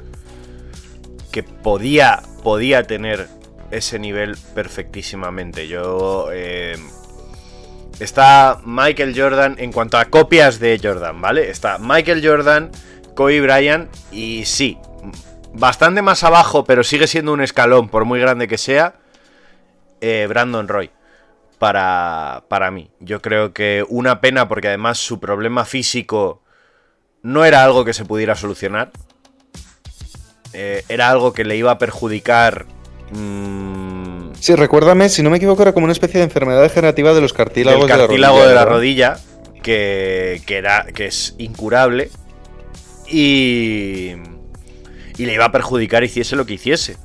[1.31, 3.27] que podía, podía tener
[3.71, 5.67] ese nivel perfectísimamente.
[5.67, 6.75] Yo eh,
[7.99, 11.49] está Michael Jordan en cuanto a copias de Jordan, ¿vale?
[11.49, 12.71] Está Michael Jordan,
[13.15, 14.77] Kobe Bryant y sí,
[15.53, 18.95] bastante más abajo, pero sigue siendo un escalón por muy grande que sea.
[20.01, 20.89] eh, Brandon Roy
[21.59, 22.89] para, para mí.
[22.99, 26.41] Yo creo que una pena porque además su problema físico
[27.21, 28.91] no era algo que se pudiera solucionar.
[30.53, 32.65] Eh, era algo que le iba a perjudicar.
[33.11, 37.21] mm, Sí, recuérdame, si no me equivoco, era como una especie de enfermedad degenerativa de
[37.21, 38.49] los cartílagos de la cartílago rodilla.
[38.49, 39.17] de la rodilla.
[39.61, 42.09] Que, que, era, que es incurable.
[43.07, 44.13] Y.
[45.21, 46.97] Y le iba a perjudicar hiciese lo que hiciese.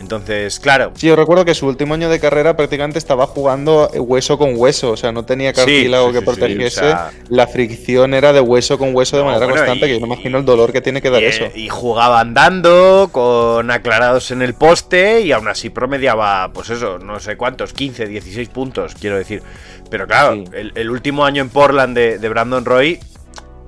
[0.00, 0.90] Entonces, claro.
[0.96, 4.90] Sí, yo recuerdo que su último año de carrera prácticamente estaba jugando hueso con hueso,
[4.90, 6.80] o sea, no tenía cartílago sí, que sí, protegiese.
[6.80, 9.88] o sea- La fricción era de hueso con hueso de No, manera bueno, constante, y-
[9.90, 11.44] que yo me imagino el dolor que tiene que dar y, eso.
[11.54, 17.20] y jugaba andando, con aclarados en el poste, y aún así promediaba, pues eso, no
[17.20, 19.40] sé cuántos, 15, 16 puntos, quiero decir.
[19.88, 22.98] Pero claro, el, el último año en Portland de, de Brandon Roy,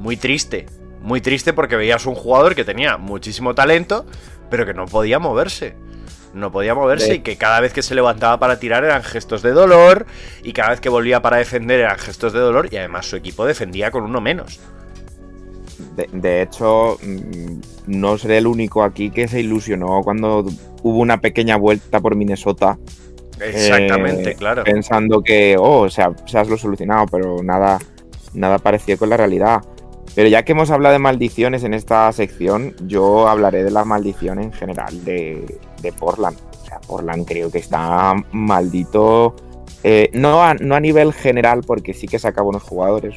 [0.00, 0.66] muy triste.
[1.04, 4.06] Muy triste porque veías un jugador que tenía muchísimo talento,
[4.48, 5.74] pero que no podía moverse.
[6.32, 9.42] No podía moverse De- y que cada vez que se levantaba para tirar eran gestos
[9.42, 10.06] de dolor
[10.42, 13.44] y cada vez que volvía para defender eran gestos de dolor y además su equipo
[13.44, 14.60] defendía con uno menos.
[15.94, 20.46] De, de hecho, mm, no seré el único aquí que se ilusionó cuando
[20.82, 22.78] hubo una pequeña vuelta por Minnesota.
[23.38, 24.64] Exactamente, eh, claro.
[24.64, 27.78] Pensando que, oh, o sea, se has lo solucionado, pero nada,
[28.32, 29.60] nada parecía con la realidad.
[30.14, 34.38] Pero ya que hemos hablado de maldiciones en esta sección, yo hablaré de la maldición
[34.38, 36.36] en general de, de Portland.
[36.62, 39.34] O sea, Portland creo que está maldito.
[39.82, 43.16] eh, no, a, no a nivel general, porque sí que saca buenos jugadores.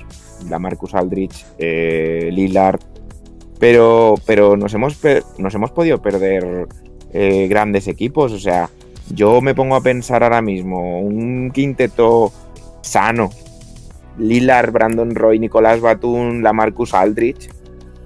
[0.49, 2.79] La Marcus Aldrich, eh, Lillard.
[3.59, 4.99] Pero, pero nos, hemos
[5.37, 6.67] nos hemos podido perder
[7.13, 8.33] eh, grandes equipos.
[8.33, 8.69] O sea,
[9.09, 12.31] yo me pongo a pensar ahora mismo un quinteto
[12.81, 13.29] sano.
[14.17, 17.49] Lillard, Brandon Roy, Nicolás Batum, la Marcus Aldrich.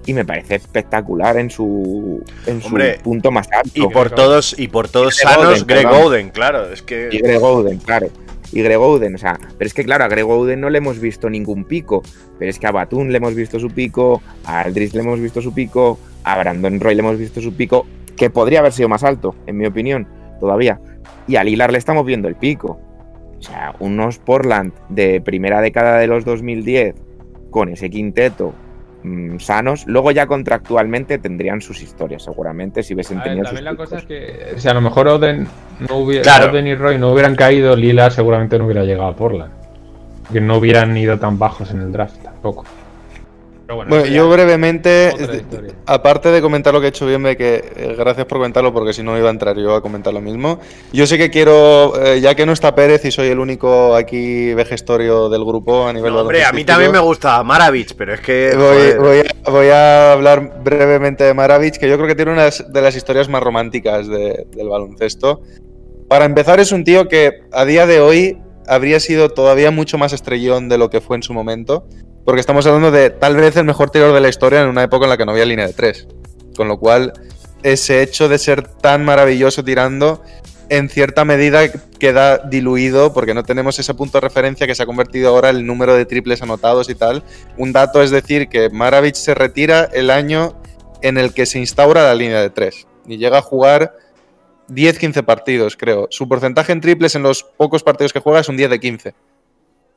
[0.06, 3.72] Y me parece espectacular en su, en su punto más alto.
[3.76, 6.02] Y por todos, y por todos Y sanos, Oden, Greg perdón.
[6.04, 6.72] Oden, claro.
[6.72, 7.10] Es que.
[7.12, 8.08] Y Greg Oden, claro.
[8.52, 11.00] Y Greg Oden, o sea, pero es que claro, a Greg Oden no le hemos
[11.00, 12.02] visto ningún pico.
[12.40, 15.42] Pero es que a Batum le hemos visto su pico, a Aldrich le hemos visto
[15.42, 17.86] su pico, a Brandon Roy le hemos visto su pico,
[18.18, 20.08] que podría haber sido más alto, en mi opinión,
[20.40, 20.80] todavía.
[21.28, 22.80] Y a Lillard le estamos viendo el pico.
[23.42, 26.94] O sea, unos Portland de primera década de los 2010
[27.50, 28.54] con ese quinteto
[29.04, 33.56] mm, sanos, luego ya contractualmente tendrían sus historias, seguramente, si hubiesen A ver, tenido sus
[33.56, 35.48] también la cosa es que si a lo mejor Oden,
[35.90, 36.52] no hubiera, Claro.
[36.52, 39.52] Oden y Roy no hubieran caído, Lila seguramente no hubiera llegado a Portland.
[40.32, 42.64] Que no hubieran ido tan bajos en el draft tampoco.
[43.78, 45.14] Pero bueno, yo brevemente,
[45.86, 49.02] aparte de comentar lo que he hecho bien, que eh, gracias por comentarlo, porque si
[49.02, 50.60] no iba a entrar yo a comentar lo mismo.
[50.92, 54.54] Yo sé que quiero, eh, ya que no está Pérez y soy el único aquí
[54.54, 58.20] vejestorio del grupo a nivel No, hombre, a mí también me gusta Maravich, pero es
[58.20, 58.54] que.
[59.00, 62.82] Voy, a, voy a hablar brevemente de Maravich, que yo creo que tiene una de
[62.82, 65.42] las historias más románticas de- del baloncesto.
[66.10, 70.12] Para empezar, es un tío que a día de hoy habría sido todavía mucho más
[70.12, 71.86] estrellón de lo que fue en su momento,
[72.26, 75.06] porque estamos hablando de tal vez el mejor tirador de la historia en una época
[75.06, 76.08] en la que no había línea de tres.
[76.56, 77.14] Con lo cual,
[77.64, 80.22] ese hecho de ser tan maravilloso tirando,
[80.70, 81.70] en cierta medida
[82.00, 85.66] queda diluido porque no tenemos ese punto de referencia que se ha convertido ahora el
[85.66, 87.24] número de triples anotados y tal.
[87.58, 90.56] Un dato es decir que Maravich se retira el año
[91.02, 93.98] en el que se instaura la línea de tres y llega a jugar
[94.70, 96.08] 10-15 partidos, creo.
[96.10, 99.14] Su porcentaje en triples en los pocos partidos que juega es un 10 de 15,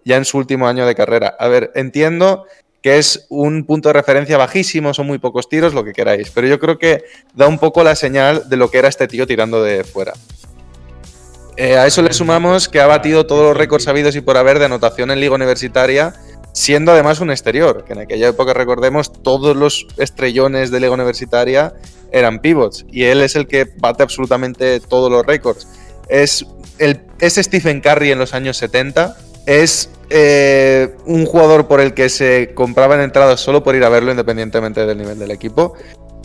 [0.04, 1.36] ya en su último año de carrera.
[1.38, 2.46] A ver, entiendo
[2.82, 6.46] que es un punto de referencia bajísimo, son muy pocos tiros, lo que queráis, pero
[6.46, 9.62] yo creo que da un poco la señal de lo que era este tío tirando
[9.62, 10.12] de fuera.
[11.56, 14.58] Eh, a eso le sumamos que ha batido todos los récords habidos y por haber
[14.58, 16.14] de anotación en liga universitaria,
[16.52, 21.74] siendo además un exterior, que en aquella época recordemos todos los estrellones de liga universitaria
[22.12, 25.66] eran pivots y él es el que bate absolutamente todos los récords.
[26.08, 26.44] Es,
[26.78, 29.16] es Stephen Curry en los años 70,
[29.46, 34.10] es eh, un jugador por el que se compraban entradas solo por ir a verlo
[34.10, 35.74] independientemente del nivel del equipo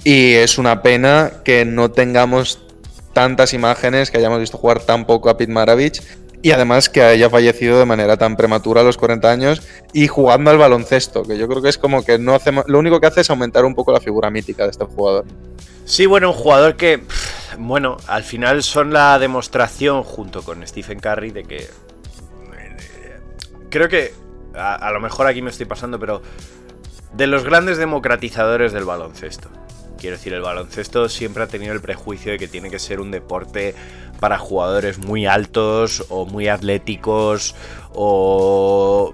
[0.03, 2.59] y es una pena que no tengamos
[3.13, 6.01] tantas imágenes, que hayamos visto jugar tan poco a Pete Maravich
[6.41, 9.61] y además que haya fallecido de manera tan prematura a los 40 años
[9.91, 12.99] y jugando al baloncesto, que yo creo que es como que no hace, lo único
[12.99, 15.25] que hace es aumentar un poco la figura mítica de este jugador.
[15.83, 17.01] Sí, bueno, un jugador que,
[17.57, 21.67] bueno, al final son la demostración junto con Stephen Curry de que...
[23.69, 24.13] Creo que,
[24.55, 26.21] a lo mejor aquí me estoy pasando, pero
[27.13, 29.49] de los grandes democratizadores del baloncesto.
[29.97, 33.11] Quiero decir, el baloncesto siempre ha tenido el prejuicio de que tiene que ser un
[33.11, 33.75] deporte
[34.19, 37.55] para jugadores muy altos o muy atléticos
[37.93, 39.13] o,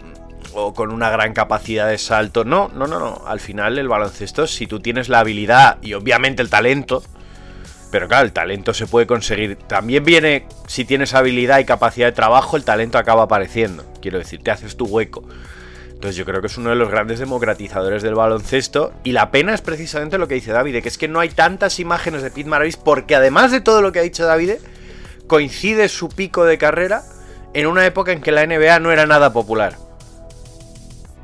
[0.53, 2.45] o con una gran capacidad de salto.
[2.45, 3.23] No, no, no, no.
[3.25, 7.01] Al final el baloncesto, si tú tienes la habilidad y obviamente el talento,
[7.91, 9.55] pero claro, el talento se puede conseguir.
[9.55, 13.85] También viene, si tienes habilidad y capacidad de trabajo, el talento acaba apareciendo.
[14.01, 15.23] Quiero decir, te haces tu hueco.
[15.95, 18.93] Entonces yo creo que es uno de los grandes democratizadores del baloncesto.
[19.03, 21.79] Y la pena es precisamente lo que dice David, que es que no hay tantas
[21.79, 24.55] imágenes de Pete Maravich, porque además de todo lo que ha dicho David,
[25.27, 27.03] coincide su pico de carrera
[27.53, 29.77] en una época en que la NBA no era nada popular.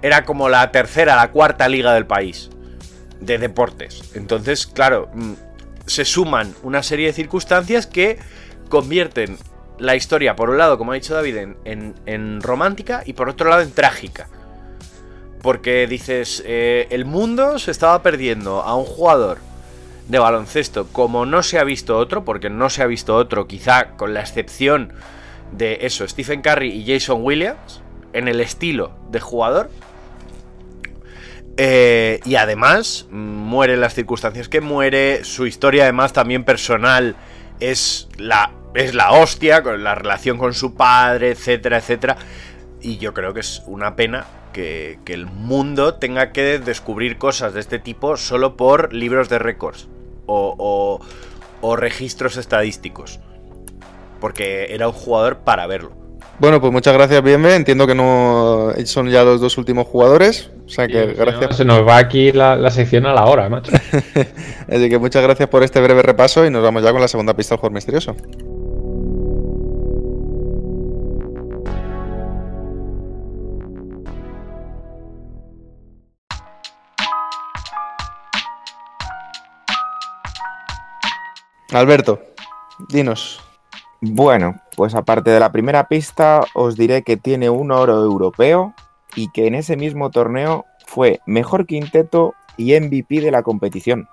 [0.01, 2.49] Era como la tercera, la cuarta liga del país
[3.19, 4.01] de deportes.
[4.15, 5.33] Entonces, claro, mm,
[5.91, 8.17] se suman una serie de circunstancias que
[8.69, 9.37] convierten
[9.77, 13.61] la historia, por un lado, como ha dicho David, en, romántica y por otro lado
[13.61, 14.27] en trágica.
[15.41, 19.39] Porque dices, eh, el mundo se estaba perdiendo a un jugador
[20.07, 23.97] de baloncesto como no se ha visto otro, porque no se ha visto otro, quizá
[23.97, 24.93] con la excepción
[25.51, 27.81] de eso, Stephen Curry y Jason Williams,
[28.13, 29.69] en el estilo de jugador.
[31.63, 35.23] Eh, y además, muere en las circunstancias que muere.
[35.23, 37.15] Su historia, además, también personal,
[37.59, 42.17] es la, es la hostia, con la relación con su padre, etcétera, etcétera.
[42.81, 47.53] Y yo creo que es una pena que, que el mundo tenga que descubrir cosas
[47.53, 49.87] de este tipo solo por libros de récords
[50.25, 51.05] o, o-
[51.61, 53.19] o registros estadísticos.
[54.19, 56.00] Porque era un jugador para verlo.
[56.41, 57.53] Bueno, pues muchas gracias, Bienve.
[57.55, 60.49] Entiendo que no son ya los dos últimos jugadores.
[60.65, 61.57] O sea que Sí, si no, gracias.
[61.57, 63.71] se nos va aquí la, la sección a la hora, macho.
[64.67, 67.35] Así que muchas gracias por este breve repaso y nos vamos ya con la segunda
[67.35, 68.15] pista del juego misterioso.
[81.71, 82.19] Alberto,
[82.89, 83.39] dinos.
[84.03, 88.73] Bueno, pues aparte de la primera pista, os diré que tiene un oro europeo
[89.15, 94.09] y que en ese mismo torneo fue mejor quinteto y MVP de la competición.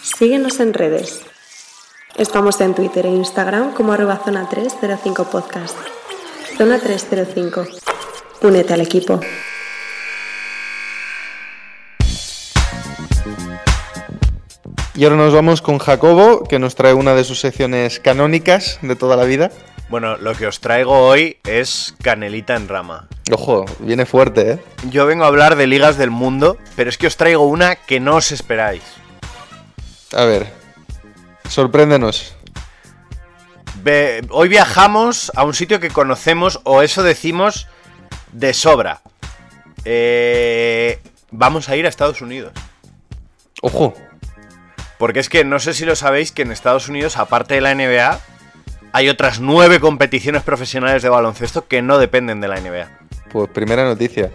[0.00, 1.26] Síguenos en redes.
[2.16, 5.76] Estamos en Twitter e Instagram como arroba zona 305 podcast.
[6.56, 7.64] Zona 305.
[8.42, 9.18] Únete al equipo.
[14.94, 18.94] Y ahora nos vamos con Jacobo, que nos trae una de sus secciones canónicas de
[18.94, 19.50] toda la vida.
[19.88, 23.08] Bueno, lo que os traigo hoy es canelita en rama.
[23.32, 24.58] Ojo, viene fuerte, ¿eh?
[24.90, 27.98] Yo vengo a hablar de ligas del mundo, pero es que os traigo una que
[28.00, 28.82] no os esperáis.
[30.14, 30.46] A ver,
[31.48, 32.34] sorpréndenos.
[33.82, 37.66] Ve- hoy viajamos a un sitio que conocemos, o eso decimos,
[38.32, 39.02] de sobra.
[39.84, 42.52] Eh, vamos a ir a Estados Unidos.
[43.60, 43.92] Ojo,
[44.98, 47.74] Porque es que no sé si lo sabéis que en Estados Unidos, aparte de la
[47.74, 48.20] NBA,
[48.92, 52.88] hay otras nueve competiciones profesionales de baloncesto que no dependen de la NBA.
[53.30, 54.30] pues primera noticia.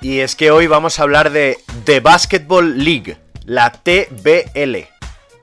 [0.00, 4.74] Y es que hoy vamos a hablar de The Basketball League, la TBL.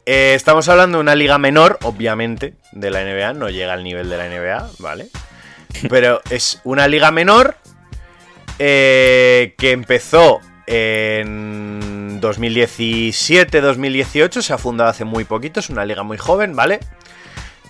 [0.05, 4.09] Eh, estamos hablando de una liga menor, obviamente, de la NBA, no llega al nivel
[4.09, 5.07] de la NBA, ¿vale?
[5.89, 7.55] Pero es una liga menor
[8.57, 11.88] eh, que empezó en
[12.21, 16.79] 2017-2018, se ha fundado hace muy poquito, es una liga muy joven, ¿vale?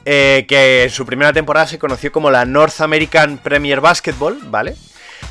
[0.06, 4.76] Eh, que en su primera temporada se conoció como la North American Premier Basketball, ¿vale?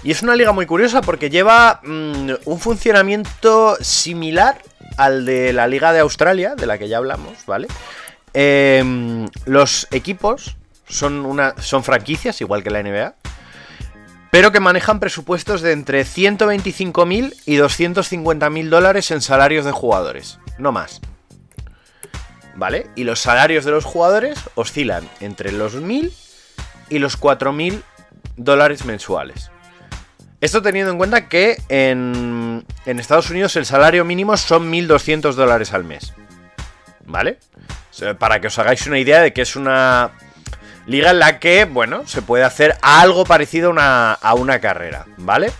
[0.03, 4.61] Y es una liga muy curiosa porque lleva mm, un funcionamiento similar
[4.97, 7.69] al de la Liga de Australia, de la que ya hablamos, ¿vale?
[8.35, 10.59] Em, los equipos
[10.89, 13.15] son, una, son franquicias, igual que la NBA,
[14.31, 20.73] pero que manejan presupuestos de entre 125.000 y 250.000 dólares en salarios de jugadores, no
[20.73, 21.01] más.
[22.55, 22.91] ¿Vale?
[22.97, 26.13] Y los salarios de los jugadores oscilan entre los 1.000
[26.91, 27.83] y los 4.000
[28.37, 29.51] dólares mensuales.
[30.41, 35.73] Esto teniendo en cuenta que en, en Estados Unidos el salario mínimo son 1.200 dólares
[35.73, 36.15] al mes.
[37.07, 37.39] ¿Vale?
[38.19, 40.13] Para que os hagáis una idea de que es una
[40.89, 45.07] liga en la que, bueno, se puede hacer algo parecido a una, a una carrera,
[45.19, 45.53] ¿vale?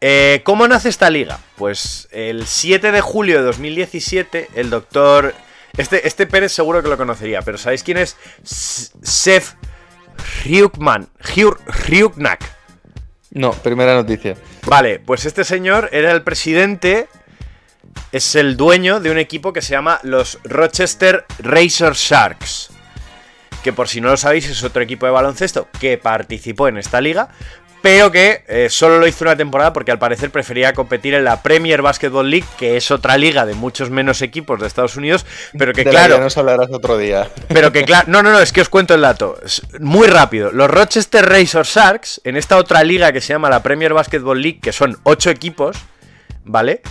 [0.00, 1.38] Eh, ¿Cómo nace esta liga?
[1.56, 5.34] Pues el 7 de julio de 2017, el doctor...
[5.76, 8.16] Este, este Pérez seguro que lo conocería, pero ¿sabéis quién es?
[8.42, 9.54] Sef
[10.44, 11.08] Ryukman,
[11.86, 12.44] Ryuknak.
[13.30, 14.34] No, primera noticia.
[14.66, 17.06] Vale, pues este señor era el presidente,
[18.10, 22.70] es el dueño de un equipo que se llama los Rochester Razor Sharks.
[23.62, 27.00] Que por si no lo sabéis es otro equipo de baloncesto que participó en esta
[27.00, 27.28] liga,
[27.82, 31.42] pero que eh, solo lo hizo una temporada porque al parecer prefería competir en la
[31.42, 35.24] Premier Basketball League, que es otra liga de muchos menos equipos de Estados Unidos,
[35.56, 36.16] pero que De la claro...
[36.16, 37.28] que nos hablarás otro día.
[37.48, 39.38] Pero que claro, no, no, no, es que os cuento el dato.
[39.80, 40.50] Muy rápido.
[40.52, 44.60] Los Rochester Razor Sharks, en esta otra liga que se llama la Premier Basketball League,
[44.60, 45.76] que son 8 equipos,
[46.44, 46.82] ¿vale?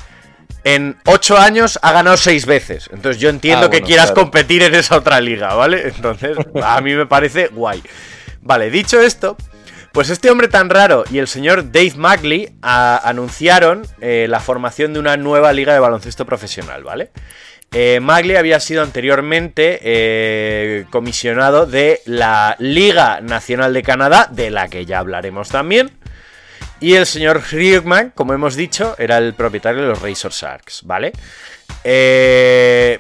[0.76, 2.90] En 8 años ha ganado 6 veces.
[2.92, 4.22] Entonces yo entiendo Ah, que quieras claro.
[4.22, 5.88] competir en esa otra liga, ¿vale?
[5.88, 7.82] Entonces, a mí me parece guay.
[8.42, 9.38] Vale, dicho esto,
[9.94, 14.94] pues este hombre tan raro y el señor Dave Magley a- anunciaron eh, la formación
[14.94, 17.12] de una nueva liga de baloncesto profesional, ¿vale?
[17.74, 24.70] Eh, Magley había sido anteriormente eh, comisionado de la Liga Nacional de Canadá, de la
[24.70, 25.92] que ya hablaremos también.
[26.80, 31.12] Y el señor Riegman, como hemos dicho, era el propietario de los Razor Sharks, ¿vale?
[31.84, 33.00] Eh,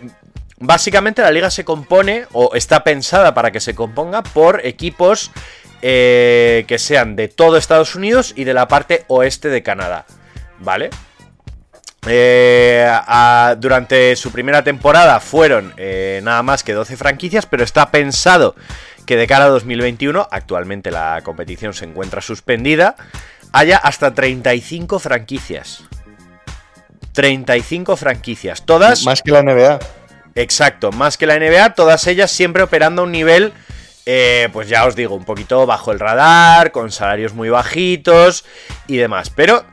[0.57, 5.31] básicamente la liga se compone, o está pensada para que se componga, por equipos
[5.83, 10.05] eh, que sean de todo Estados Unidos y de la parte oeste de Canadá,
[10.59, 10.89] ¿vale?
[12.07, 12.89] Eh,
[13.57, 15.75] durante su primera temporada fueron
[16.23, 18.55] nada más que 12 franquicias, pero está pensado
[19.05, 22.95] que de cara a 2021, actualmente la competición se encuentra suspendida,
[23.51, 25.83] haya hasta 35 franquicias.
[27.13, 29.03] 35 franquicias, todas...
[29.03, 29.79] Más que la NBA.
[30.35, 33.53] Exacto, más que la NBA, todas ellas siempre operando a un nivel,
[34.05, 38.45] eh, pues ya os digo, un poquito bajo el radar, con salarios muy bajitos
[38.85, 39.31] y demás.
[39.31, 39.65] Pero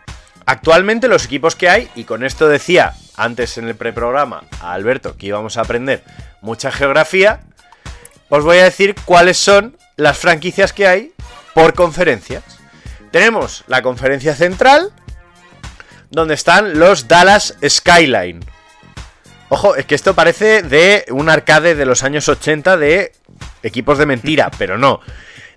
[0.46, 5.16] actualmente los equipos que hay, y con esto decía antes en el preprograma a Alberto
[5.16, 6.02] que íbamos a aprender
[6.40, 7.40] mucha geografía,
[8.30, 11.12] os voy a decir cuáles son las franquicias que hay
[11.52, 12.42] por conferencias.
[13.14, 14.90] Tenemos la conferencia central,
[16.10, 18.44] donde están los Dallas Skyline.
[19.50, 23.12] Ojo, es que esto parece de un arcade de los años 80 de
[23.62, 24.98] equipos de mentira, pero no.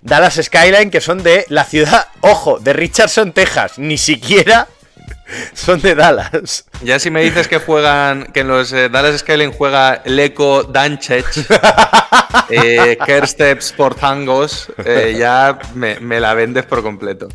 [0.02, 3.76] Dallas Skyline, que son de la ciudad, ojo, de Richardson, Texas.
[3.80, 4.68] Ni siquiera
[5.52, 6.64] son de Dallas.
[6.82, 11.26] Ya si me dices que juegan, que en los eh, Dallas Skyline juega Leko Dancic,
[12.50, 17.28] eh, Kersteps Portangos, eh, ya me, me la vendes por completo.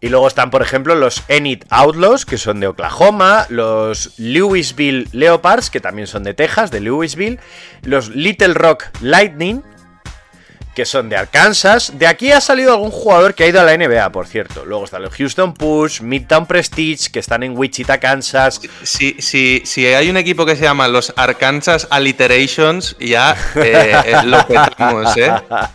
[0.00, 5.70] Y luego están, por ejemplo, los Enid Outlaws, que son de Oklahoma, los Louisville Leopards,
[5.70, 7.40] que también son de Texas, de Louisville,
[7.82, 9.62] los Little Rock Lightning,
[10.78, 11.98] que son de Arkansas.
[11.98, 14.64] De aquí ha salido algún jugador que ha ido a la NBA, por cierto.
[14.64, 18.60] Luego están los Houston Push, Midtown Prestige, que están en Wichita, Kansas.
[18.84, 24.16] Si, si, si hay un equipo que se llama los Arkansas Alliterations, ya eh, eh,
[24.24, 25.32] lo petamos, ¿eh?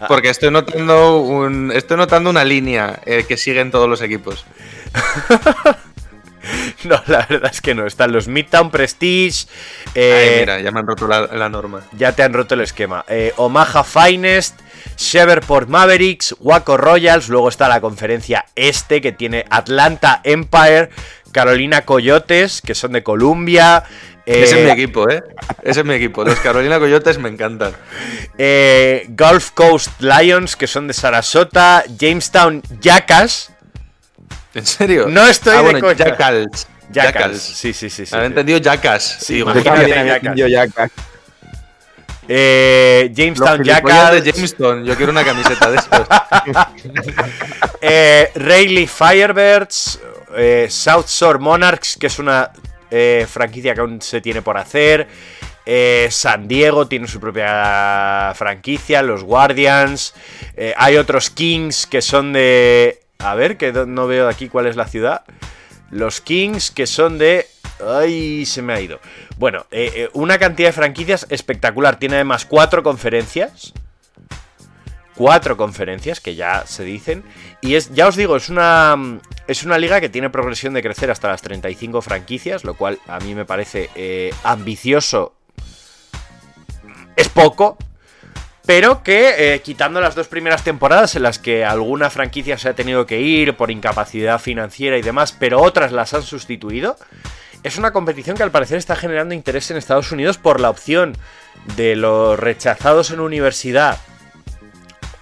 [0.08, 4.46] Porque estoy notando, un, estoy notando una línea eh, que siguen todos los equipos.
[6.90, 7.86] No, la verdad es que no.
[7.86, 9.48] Están los Midtown Prestige.
[9.96, 11.82] eh, Ay, mira, ya me han roto la, la norma.
[11.94, 13.06] Ya te han roto el esquema.
[13.08, 14.60] Eh, Omaha Finest,
[14.98, 17.30] Shreveport Mavericks, Waco Royals.
[17.30, 20.90] Luego está la conferencia este que tiene Atlanta Empire,
[21.32, 23.84] Carolina Coyotes, que son de Columbia.
[24.26, 25.24] eh, Ese es mi equipo, ¿eh?
[25.64, 26.24] Ese es mi equipo.
[26.24, 27.74] Los Carolina Coyotes me encantan.
[28.38, 31.84] eh, Gulf Coast Lions, que son de Sarasota.
[32.00, 33.52] Jamestown Jackass.
[34.54, 35.08] ¿En serio?
[35.10, 35.96] No estoy ah, de bueno, coña.
[35.96, 36.68] Jackals.
[36.90, 37.14] Jackals.
[37.14, 37.42] Jackals.
[37.42, 38.06] Sí, sí, sí.
[38.06, 38.32] sí, Había sí.
[38.32, 39.18] entendido Jackass.
[39.22, 40.36] Sí, imagínate, ¿qué también tiene hay Jackass?
[40.36, 40.68] Yo ya
[42.28, 44.24] Eh, Los Jamestown de Jackals.
[44.36, 44.86] Jamestown.
[44.86, 46.08] Yo quiero una camiseta de estos.
[47.86, 50.00] Eh, Rayleigh Firebirds,
[50.38, 52.50] eh, South Shore Monarchs, que es una
[52.90, 55.08] eh, franquicia que aún se tiene por hacer.
[55.66, 60.14] eh, San Diego tiene su propia franquicia, los Guardians.
[60.56, 63.02] eh, hay otros Kings que son de...
[63.20, 65.24] A ver, que no veo aquí cuál es la ciudad.
[65.94, 67.48] Los Kings que son de...
[67.86, 69.00] Ay, se me ha ido.
[69.38, 72.00] Bueno, eh, eh, una cantidad de franquicias espectacular.
[72.00, 73.74] Tiene además cuatro conferencias
[75.16, 77.24] cuatro conferencias que ya se dicen.
[77.62, 78.96] Y es, ya os digo, es una,
[79.48, 83.20] es una liga que tiene progresión de crecer hasta las 35 franquicias, lo cual a
[83.20, 85.36] mí me parece eh, ambicioso.
[87.16, 87.78] Es poco.
[88.66, 92.74] Pero que eh, quitando las dos primeras temporadas en las que alguna franquicia se ha
[92.74, 96.96] tenido que ir por incapacidad financiera y demás, pero otras las han sustituido,
[97.64, 101.18] es una competición que al parecer está generando interés en Estados Unidos por la opción
[101.76, 103.98] de los rechazados en universidad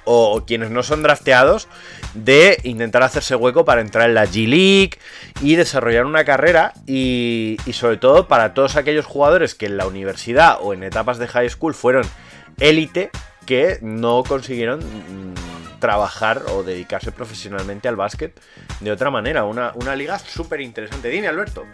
[0.03, 1.67] o quienes no son drafteados
[2.13, 4.99] de intentar hacerse hueco para entrar en la G League
[5.41, 9.85] y desarrollar una carrera y, y sobre todo para todos aquellos jugadores que en la
[9.87, 12.05] universidad o en etapas de high school fueron
[12.59, 13.11] élite
[13.45, 18.39] que no consiguieron mm, trabajar o dedicarse profesionalmente al básquet
[18.79, 19.43] de otra manera.
[19.45, 21.09] Una, una liga súper interesante.
[21.09, 21.65] Dime, Alberto.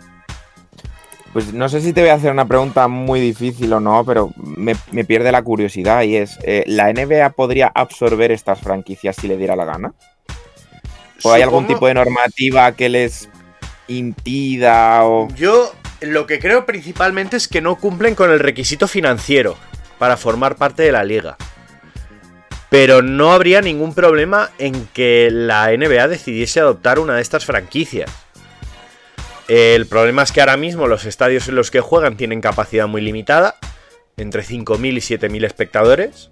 [1.33, 4.31] Pues no sé si te voy a hacer una pregunta muy difícil o no, pero
[4.37, 9.27] me, me pierde la curiosidad y es, eh, ¿la NBA podría absorber estas franquicias si
[9.27, 9.93] le diera la gana?
[11.23, 13.29] ¿O hay algún tipo de normativa que les
[13.87, 15.27] impida o...?
[15.35, 19.57] Yo lo que creo principalmente es que no cumplen con el requisito financiero
[19.97, 21.37] para formar parte de la liga.
[22.69, 28.11] Pero no habría ningún problema en que la NBA decidiese adoptar una de estas franquicias.
[29.47, 33.01] El problema es que ahora mismo los estadios en los que juegan tienen capacidad muy
[33.01, 33.55] limitada,
[34.17, 36.31] entre 5.000 y 7.000 espectadores,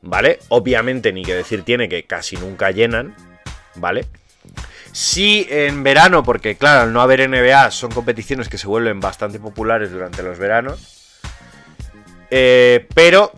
[0.00, 0.38] ¿vale?
[0.48, 3.14] Obviamente ni que decir tiene que casi nunca llenan,
[3.74, 4.06] ¿vale?
[4.92, 9.40] Sí, en verano, porque claro, al no haber NBA son competiciones que se vuelven bastante
[9.40, 11.20] populares durante los veranos.
[12.30, 13.32] Eh, pero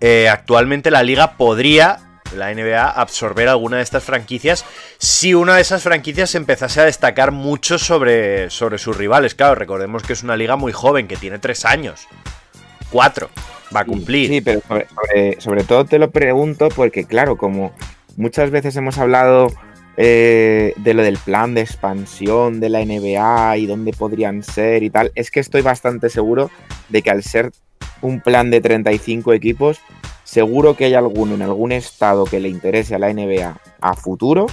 [0.00, 1.98] eh, actualmente la liga podría
[2.36, 4.64] la NBA absorber alguna de estas franquicias
[4.98, 9.34] si una de esas franquicias empezase a destacar mucho sobre, sobre sus rivales.
[9.34, 12.06] Claro, recordemos que es una liga muy joven, que tiene tres años.
[12.90, 13.30] Cuatro.
[13.74, 14.28] Va a cumplir.
[14.28, 17.72] Sí, pero sobre, sobre- sobre todo te lo pregunto porque, claro, como
[18.16, 19.48] muchas veces hemos hablado
[19.96, 24.90] eh, de lo del plan de expansión de la NBA y dónde podrían ser y
[24.90, 26.50] tal, es que estoy bastante seguro
[26.88, 27.50] de que al ser
[28.02, 29.78] un plan de 35 equipos,
[30.24, 34.46] seguro que hay alguno en algún estado que le interese a la NBA a futuro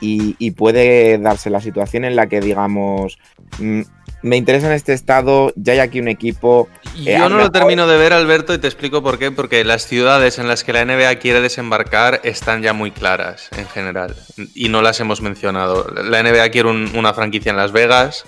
[0.00, 3.18] y, y puede darse la situación en la que digamos,
[3.58, 3.82] mm,
[4.22, 6.68] me interesa en este estado, ya hay aquí un equipo.
[7.06, 9.30] eh, Yo no lo termino de ver, Alberto, y te explico por qué.
[9.30, 13.66] Porque las ciudades en las que la NBA quiere desembarcar están ya muy claras en
[13.66, 14.14] general.
[14.54, 15.86] Y no las hemos mencionado.
[16.04, 18.26] La NBA quiere un- una franquicia en Las Vegas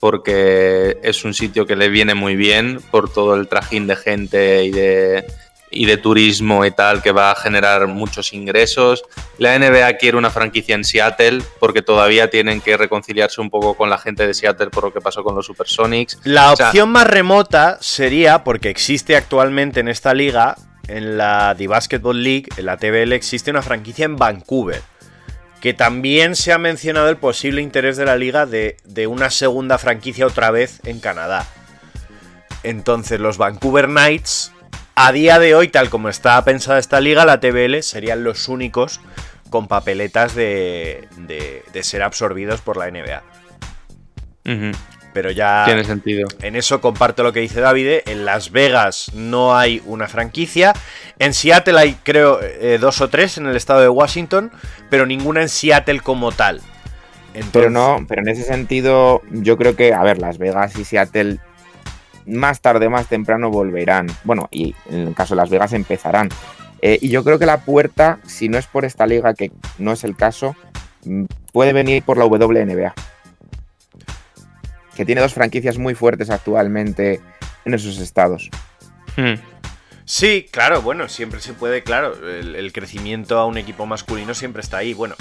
[0.00, 4.64] porque es un sitio que le viene muy bien por todo el trajín de gente
[4.64, 5.26] y de,
[5.70, 9.04] y de turismo y tal que va a generar muchos ingresos.
[9.36, 13.90] La NBA quiere una franquicia en Seattle porque todavía tienen que reconciliarse un poco con
[13.90, 16.18] la gente de Seattle por lo que pasó con los Supersonics.
[16.24, 20.56] La O sea, opción más remota sería, porque existe actualmente en esta liga,
[20.88, 24.82] en la The Basketball League, en la TBL, existe una franquicia en Vancouver.
[25.60, 29.76] Que también se ha mencionado el posible interés de la liga de, de una segunda
[29.78, 31.46] franquicia otra vez en Canadá.
[32.62, 34.52] Entonces, los Vancouver Knights,
[34.94, 39.00] a día de hoy, tal como está pensada esta liga, la TBL serían los únicos
[39.50, 43.22] con papeletas de, de- ser absorbidos por la NBA.
[44.46, 44.78] Ujú.
[45.12, 45.64] Pero ya.
[45.64, 46.28] Tiene sentido.
[46.40, 48.00] En eso comparto lo que dice David.
[48.06, 50.72] En Las Vegas no hay una franquicia.
[51.18, 54.50] En Seattle hay, creo, eh, dos o tres en el estado de Washington,
[54.88, 56.60] pero ninguna en Seattle como tal.
[57.34, 60.84] Entonces, Pero no, pero en ese sentido, yo creo que, a ver, Las Vegas y
[60.84, 61.38] Seattle
[62.26, 64.06] más tarde o más temprano volverán.
[64.24, 66.28] Bueno, y en el caso de Las Vegas empezarán.
[66.82, 69.92] Eh, y yo creo que la puerta, si no es por esta liga, que no
[69.92, 70.56] es el caso,
[71.04, 72.94] mm, puede venir por la WNBA.
[75.00, 77.22] Que tiene dos franquicias muy fuertes actualmente
[77.64, 78.50] en esos estados.
[79.16, 79.40] Hmm.
[80.04, 84.60] Sí, claro, bueno, siempre se puede, claro, el, el crecimiento a un equipo masculino siempre
[84.60, 84.92] está ahí.
[84.92, 85.14] Bueno,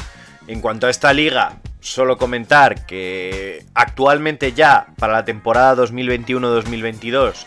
[0.47, 7.45] en cuanto a esta liga, solo comentar que actualmente ya para la temporada 2021-2022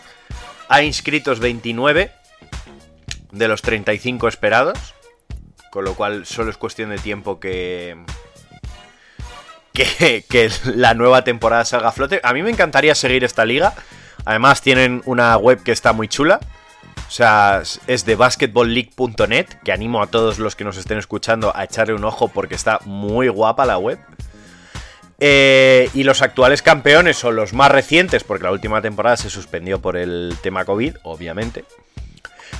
[0.69, 2.11] hay inscritos 29
[3.31, 4.95] de los 35 esperados,
[5.69, 7.95] con lo cual solo es cuestión de tiempo que,
[9.73, 12.21] que, la nueva temporada salga a flote.
[12.23, 13.73] A mí me encantaría seguir esta liga.
[14.25, 16.39] Además tienen una web que está muy chula.
[17.07, 21.63] O sea, es de basketballleague.net, que animo a todos los que nos estén escuchando a
[21.63, 23.99] echarle un ojo porque está muy guapa la web.
[25.19, 29.79] Eh, y los actuales campeones son los más recientes, porque la última temporada se suspendió
[29.79, 31.65] por el tema COVID, obviamente.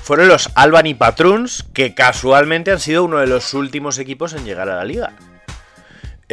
[0.04, 4.70] Fueron los Albany Patroons, que casualmente han sido uno de los últimos equipos en llegar
[4.70, 5.14] a la liga.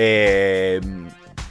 [0.03, 0.81] Eh,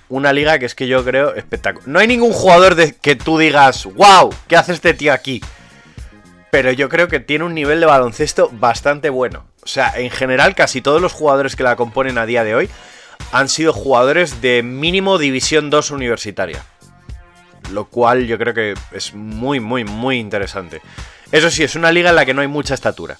[0.09, 1.87] una liga que es que yo creo espectacular.
[1.87, 5.39] No hay ningún jugador de que tú digas, wow, ¿qué hace este tío aquí?
[6.49, 9.45] Pero yo creo que tiene un nivel de baloncesto bastante bueno.
[9.61, 12.69] O sea, en general, casi todos los jugadores que la componen a día de hoy
[13.31, 16.65] han sido jugadores de mínimo División 2 universitaria.
[17.71, 20.81] Lo cual yo creo que es muy, muy, muy interesante.
[21.31, 23.15] Eso sí, es una liga en la que no hay mucha estatura.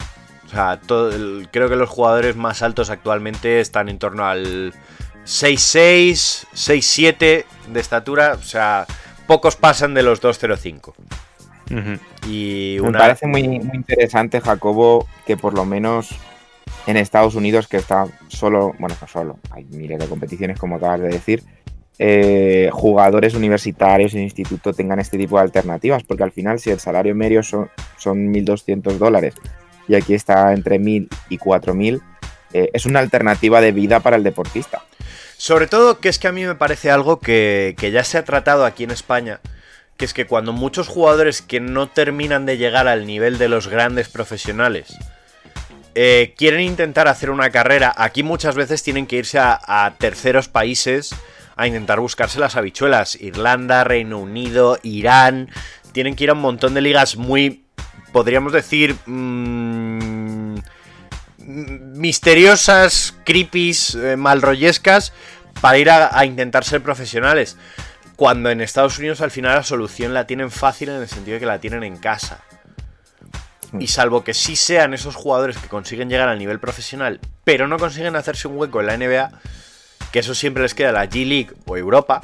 [0.47, 1.11] O sea, todo
[1.51, 4.73] creo que los jugadores más altos actualmente están en torno al
[5.29, 8.33] 6'6, 6'7 de estatura.
[8.33, 8.87] O sea,
[9.27, 10.93] pocos pasan de los 2'05.
[12.27, 12.97] Y Me una...
[12.97, 16.09] parece muy, muy interesante, Jacobo, que por lo menos
[16.87, 21.01] en Estados Unidos, que está solo, bueno, no solo, hay miles de competiciones, como acabas
[21.01, 21.43] de decir,
[21.99, 26.79] eh, jugadores universitarios en instituto tengan este tipo de alternativas, porque al final, si el
[26.79, 29.35] salario medio son, son 1.200 dólares
[29.87, 32.01] y aquí está entre 1.000 y 4.000,
[32.53, 34.83] eh, es una alternativa de vida para el deportista.
[35.37, 38.25] Sobre todo que es que a mí me parece algo que, que ya se ha
[38.25, 39.39] tratado aquí en España,
[39.97, 43.67] que es que cuando muchos jugadores que no terminan de llegar al nivel de los
[43.67, 44.97] grandes profesionales
[45.95, 51.13] eh, quieren intentar hacer una carrera, aquí muchas veces tienen que irse a, terceros países
[51.57, 53.15] a intentar buscarse las habichuelas.
[53.19, 55.49] Irlanda, Reino Unido, Irán,
[55.91, 57.65] tienen que ir a un montón de ligas muy,
[58.13, 60.08] podríamos decir, mm,
[61.49, 65.13] misteriosas, creepies, eh, malrollescas
[65.61, 67.57] para ir a, a intentar ser profesionales.
[68.15, 71.39] Cuando en Estados Unidos al final la solución la tienen fácil en el sentido de
[71.39, 72.41] que la tienen en casa.
[73.79, 77.77] Y salvo que sí sean esos jugadores que consiguen llegar al nivel profesional, pero no
[77.77, 79.31] consiguen hacerse un hueco en la NBA,
[80.11, 82.21] que eso siempre les queda la G League o Europa,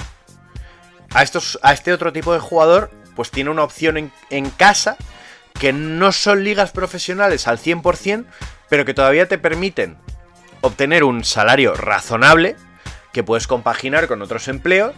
[1.14, 4.96] a, estos, a este otro tipo de jugador, pues tiene una opción en, en casa
[5.58, 8.26] que no son ligas profesionales al 100%,
[8.68, 9.96] pero que todavía te permiten
[10.60, 12.56] obtener un salario razonable
[13.12, 14.94] que puedes compaginar con otros empleos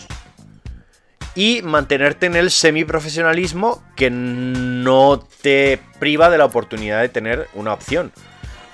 [1.34, 7.72] y mantenerte en el semiprofesionalismo que no te priva de la oportunidad de tener una
[7.72, 8.12] opción.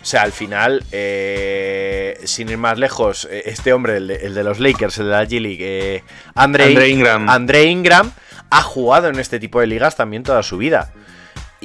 [0.05, 4.35] O sea, al final, eh, sin ir más lejos, eh, este hombre, el de, el
[4.35, 7.29] de los Lakers, el de la G-League, eh, Andre, Andre Ingram.
[7.29, 8.13] Andre Ingram,
[8.51, 10.93] ha jugado en este tipo de ligas también toda su vida.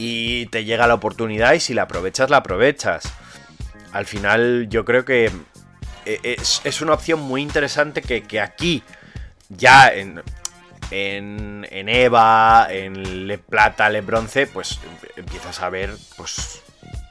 [0.01, 3.03] Y te llega la oportunidad y si la aprovechas, la aprovechas.
[3.91, 5.25] Al final, yo creo que
[6.05, 8.81] eh, es, es una opción muy interesante que, que aquí,
[9.49, 10.21] ya en,
[10.91, 16.61] en, en EVA, en Le Plata, Le Bronce, pues em- empiezas a ver pues,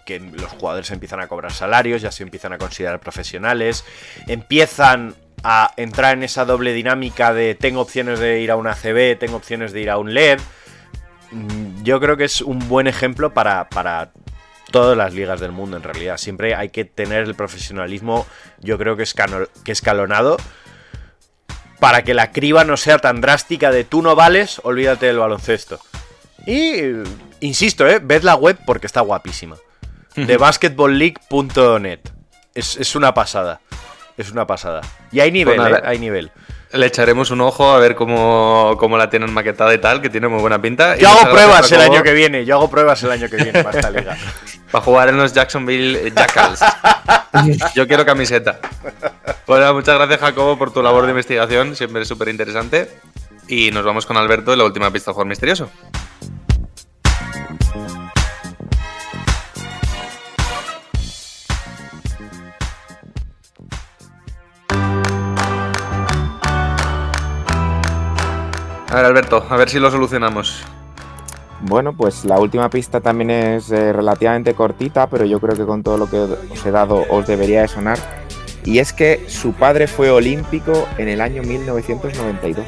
[0.07, 3.85] que los jugadores empiezan a cobrar salarios, ya se empiezan a considerar profesionales,
[4.29, 9.19] empiezan a entrar en esa doble dinámica de tengo opciones de ir a una CB,
[9.19, 10.41] tengo opciones de ir a un LED.
[11.31, 14.11] Mm, Yo creo que es un buen ejemplo para, para
[14.71, 16.17] todas las ligas del mundo en realidad.
[16.19, 18.27] Siempre hay que tener el profesionalismo,
[18.61, 19.05] yo creo que,
[19.65, 20.37] que escalonado,
[21.81, 25.79] para que la criba no sea tan drástica de tú no vales, olvídate del baloncesto.
[26.47, 26.75] Y,
[27.41, 28.01] insisto, ¿eh?
[28.03, 29.57] ved la web porque está guapísima.
[30.17, 32.01] De basketballleague.net.
[32.55, 33.61] Es, es una pasada.
[34.17, 34.81] Es una pasada.
[35.13, 35.79] Y hay nivel, Pues nada.
[35.79, 35.91] ¿eh?
[35.91, 36.33] Hay nivel.
[36.73, 40.29] Le echaremos un ojo a ver cómo, cómo la tienen maquetada y tal, que tiene
[40.29, 40.97] muy buena pinta.
[40.97, 42.45] Y Yo hago pruebas el año que viene.
[42.45, 44.17] Yo hago pruebas el año que viene para esta liga.
[44.71, 46.61] Para jugar en los Jacksonville Jackals.
[47.75, 48.61] Yo quiero camiseta.
[49.47, 51.75] Bueno, muchas gracias, Jacobo, por tu labor de investigación.
[51.75, 52.91] Siempre es súper interesante.
[53.49, 55.71] Y nos vamos con Alberto en la última pista del jugador misterioso.
[68.91, 70.63] A ver, Alberto, a ver si lo solucionamos.
[71.61, 75.83] Bueno, pues la última pista también es eh, relativamente cortita, pero yo creo que con
[75.83, 77.99] todo lo que os he dado os debería de sonar.
[78.65, 82.65] Y es que su padre fue olímpico en el año 1992.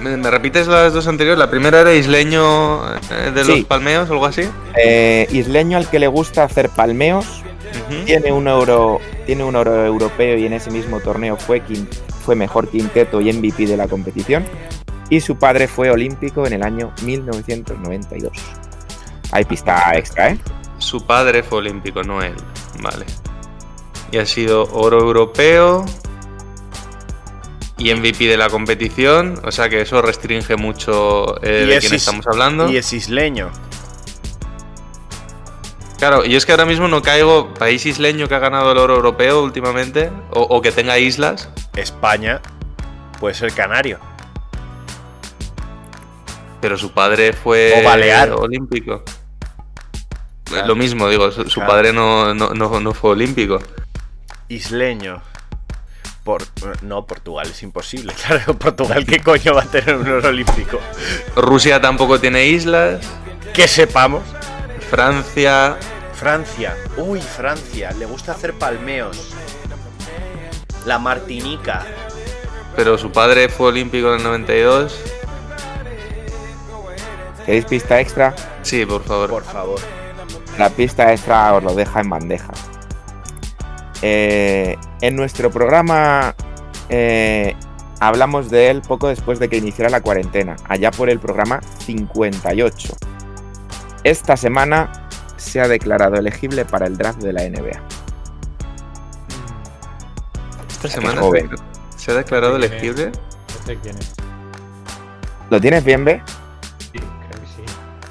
[0.00, 1.38] ¿Me, me repites las dos anteriores?
[1.38, 3.50] La primera era isleño eh, de Sí.
[3.56, 4.42] los palmeos o algo así.
[4.76, 7.42] Eh, isleño al que le gusta hacer palmeos,
[8.04, 11.88] tiene un oro, tiene un oro europeo y en ese mismo torneo fue, quin-
[12.24, 14.44] fue mejor quinteto y MVP de la competición.
[15.10, 18.32] Y su padre fue olímpico en el año 1992.
[19.32, 20.38] Hay pista extra, ¿eh?
[20.78, 22.34] Su padre fue olímpico, no él.
[22.82, 23.06] Vale.
[24.12, 25.84] Y ha sido oro europeo
[27.76, 29.40] y MVP de la competición.
[29.44, 32.68] O sea que eso restringe mucho eh, Y de es quién is- estamos hablando.
[32.70, 33.50] Y es isleño.
[35.98, 38.94] Claro, y es que ahora mismo no caigo país isleño que ha ganado el oro
[38.96, 41.48] europeo últimamente o, o que tenga islas.
[41.74, 42.40] España
[43.18, 43.98] puede ser canario.
[46.60, 48.32] Pero su padre fue O balear.
[48.32, 49.02] olímpico.
[50.44, 50.66] Claro.
[50.66, 51.70] Lo mismo, digo, su, Claro.
[51.70, 53.58] padre no, no, no- no fue olímpico.
[54.48, 55.22] Isleño.
[56.24, 56.42] Por,
[56.82, 58.12] no, Portugal es imposible.
[58.26, 60.78] Claro, Portugal, ¿qué coño va a tener un oro olímpico?
[61.36, 63.00] Rusia tampoco tiene islas.
[63.54, 64.22] Que sepamos.
[64.90, 65.76] Francia.
[66.14, 66.76] Francia.
[66.96, 67.92] Uy, Francia.
[67.92, 69.34] Le gusta hacer palmeos.
[70.86, 71.86] La Martinica.
[72.74, 74.98] Pero su padre fue olímpico en el 92.
[77.48, 78.34] ¿Queréis pista extra?
[78.60, 79.30] Sí, por favor.
[79.30, 79.80] Por favor.
[80.58, 82.52] La pista extra os lo deja en bandeja.
[84.02, 86.34] Eh, en nuestro programa
[86.90, 87.56] eh,
[88.00, 92.94] hablamos de él poco después de que iniciara la cuarentena, allá por el programa 58.
[94.04, 97.80] Esta semana se ha declarado elegible para el draft de la NBA.
[100.68, 101.48] Esta Es semana joven.
[101.96, 103.10] se ha declarado elegible.
[103.64, 104.12] Quién es.
[105.48, 106.22] ¿Lo tienes bien, B?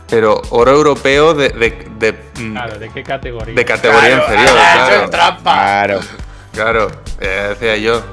[0.10, 3.54] Pero oro europeo de, de, de, mm, Claro, ¿de qué categoría?
[3.56, 4.58] de categoría Claro, inferior.
[4.58, 5.54] ah, eso Claro, es trampa.
[5.54, 6.00] Claro.
[6.54, 8.04] claro eh, decía yo.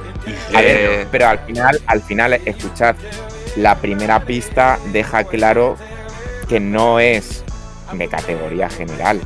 [0.55, 2.97] Eh, pero al final, al final, escuchad,
[3.57, 5.77] la primera pista deja claro
[6.49, 7.45] que no es
[7.93, 9.21] de categoría general.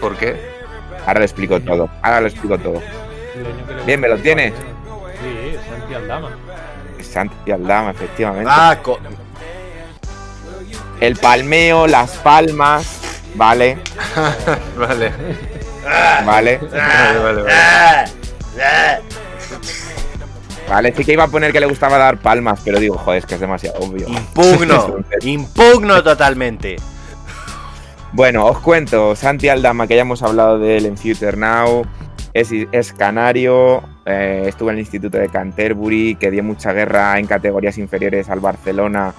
[0.00, 0.36] ¿Por qué?
[1.06, 1.88] Ahora lo explico todo.
[2.02, 2.80] Ahora lo explico todo.
[3.86, 4.52] Bien, ¿me lo tienes?
[4.54, 6.30] Sí, Santi Aldama.
[7.00, 8.50] Santi Aldama, efectivamente.
[8.52, 8.98] Ah, co-
[11.04, 12.98] El palmeo, las palmas,
[13.34, 13.76] vale,
[14.78, 15.12] Vale.
[16.24, 17.52] vale, Vale, vale, vale.
[20.66, 20.94] Vale.
[20.96, 23.34] Sí que iba a poner que le gustaba dar palmas, pero digo, joder, es que
[23.34, 24.08] es demasiado obvio.
[24.08, 24.96] Impugno.
[25.20, 26.76] Impugno totalmente.
[28.12, 31.84] Bueno, os cuento, Santi Aldama, que ya hemos hablado de él en Future Now,
[32.32, 37.26] es, es canario, eh, estuvo en el Instituto de Canterbury, que dio mucha guerra en
[37.26, 39.12] categorías inferiores al Barcelona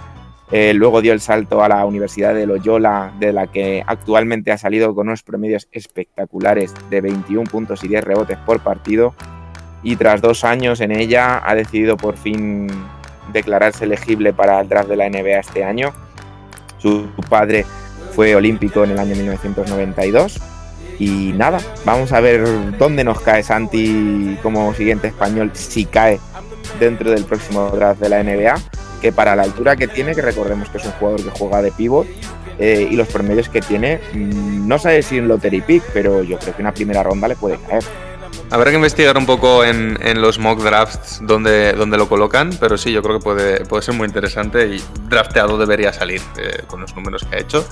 [0.51, 4.57] Eh, luego dio el salto a la Universidad de Loyola, de la que actualmente ha
[4.57, 9.15] salido con unos promedios espectaculares de 21 puntos y 10 rebotes por partido.
[9.81, 12.67] Y tras dos años en ella ha decidido por fin
[13.33, 15.93] declararse elegible para el draft de la NBA este año.
[16.77, 17.65] Su padre
[18.11, 20.39] fue olímpico en el año 1992.
[20.99, 26.19] Y nada, vamos a ver dónde nos cae Santi como siguiente español, si cae
[26.79, 28.55] dentro del próximo draft de la NBA,
[28.95, 31.71] que para la altura que tiene, que recordemos que es un jugador que juega de
[31.71, 32.07] pivot,
[32.57, 36.37] eh, y los promedios que tiene, mm, no sé si en lottery pick, pero yo
[36.39, 37.83] creo que una primera ronda le puede caer.
[38.51, 42.77] Habrá que investigar un poco en, en los mock drafts donde, donde lo colocan, pero
[42.77, 46.81] sí, yo creo que puede, puede ser muy interesante y drafteado debería salir eh, con
[46.81, 47.67] los números que ha hecho.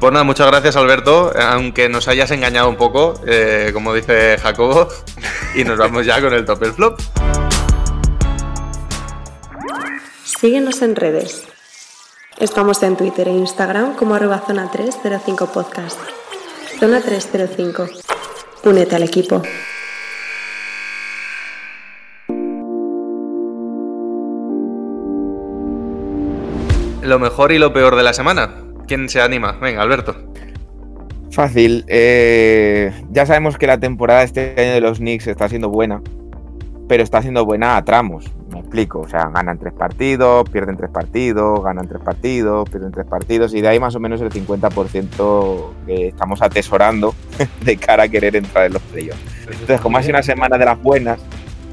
[0.00, 4.88] Pues nada, muchas gracias Alberto, aunque nos hayas engañado un poco, eh, como dice Jacobo,
[5.54, 7.00] y nos vamos ya con el top el flop.
[10.38, 11.44] Síguenos en redes.
[12.38, 15.98] Estamos en Twitter e Instagram como arroba zona 305 podcast.
[16.80, 17.86] Zona 305.
[18.64, 19.42] Únete al equipo.
[27.02, 28.54] Lo mejor y lo peor de la semana.
[28.86, 29.52] ¿Quién se anima?
[29.60, 30.14] Venga, Alberto.
[31.30, 31.84] Fácil.
[31.88, 36.02] eh, ya sabemos que la temporada este año de los Knicks está siendo buena,
[36.88, 38.26] pero está siendo buena a tramos.
[38.62, 39.00] Explico.
[39.00, 43.60] O sea, ganan tres partidos, pierden tres partidos, ganan tres partidos, pierden tres partidos, y
[43.60, 47.14] de ahí más o menos el 50% que estamos atesorando
[47.64, 49.20] de cara a querer entrar en los playoffs.
[49.46, 51.20] Entonces, como ha sido una semana de las buenas,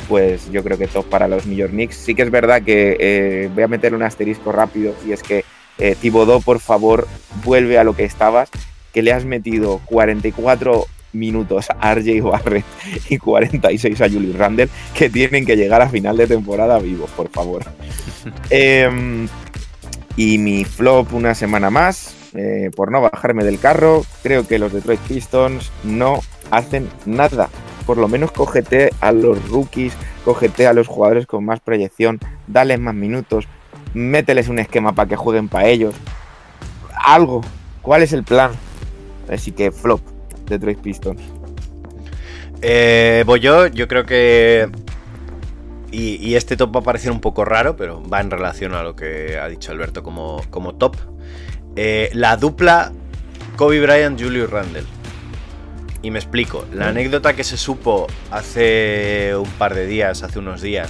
[0.09, 1.95] pues yo creo que top para los New York Knicks.
[1.95, 5.45] Sí que es verdad que eh, voy a meter un asterisco rápido, y es que
[5.77, 7.07] eh, Thibodeau, por favor,
[7.45, 8.49] vuelve a lo que estabas,
[8.91, 12.65] que le has metido 44 minutos a RJ Barrett
[13.09, 17.29] y 46 a Julius Randle, que tienen que llegar a final de temporada vivos, por
[17.29, 17.63] favor.
[18.49, 19.27] Em,
[20.15, 24.73] y mi flop una semana más, eh, por no bajarme del carro, creo que los
[24.73, 26.19] Detroit Pistons no
[26.51, 27.49] hacen nada.
[27.85, 29.93] Por lo menos cógete a los rookies,
[30.25, 33.47] cógete a los jugadores con más proyección, dales más minutos,
[33.93, 35.95] mételes un esquema para que jueguen para ellos.
[37.03, 37.41] Algo.
[37.81, 38.51] ¿Cuál es el plan?
[39.29, 40.01] Así que flop,
[40.49, 41.21] Detroit Pistons.
[42.61, 44.69] Eh, voy yo, yo creo que.
[45.91, 48.83] Y, y este top va a parecer un poco raro, pero va en relación a
[48.83, 50.95] lo que ha dicho Alberto como, como top.
[51.75, 52.91] Eh, la dupla
[53.55, 54.83] Kobe Bryant, Julius Randle.
[56.01, 56.65] Y me explico.
[56.73, 60.89] La anécdota que se supo hace un par de días, hace unos días,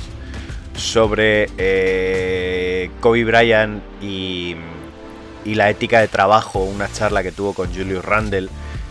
[0.76, 4.56] sobre eh, Kobe Bryant y,
[5.46, 8.50] y la ética de trabajo, una charla que tuvo con Julius Randle,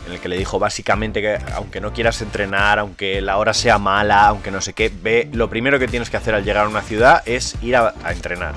[0.08, 3.78] en el que le dijo básicamente que aunque no quieras entrenar, aunque la hora sea
[3.78, 6.68] mala, aunque no sé qué, ve, lo primero que tienes que hacer al llegar a
[6.68, 8.54] una ciudad es ir a, entrenar.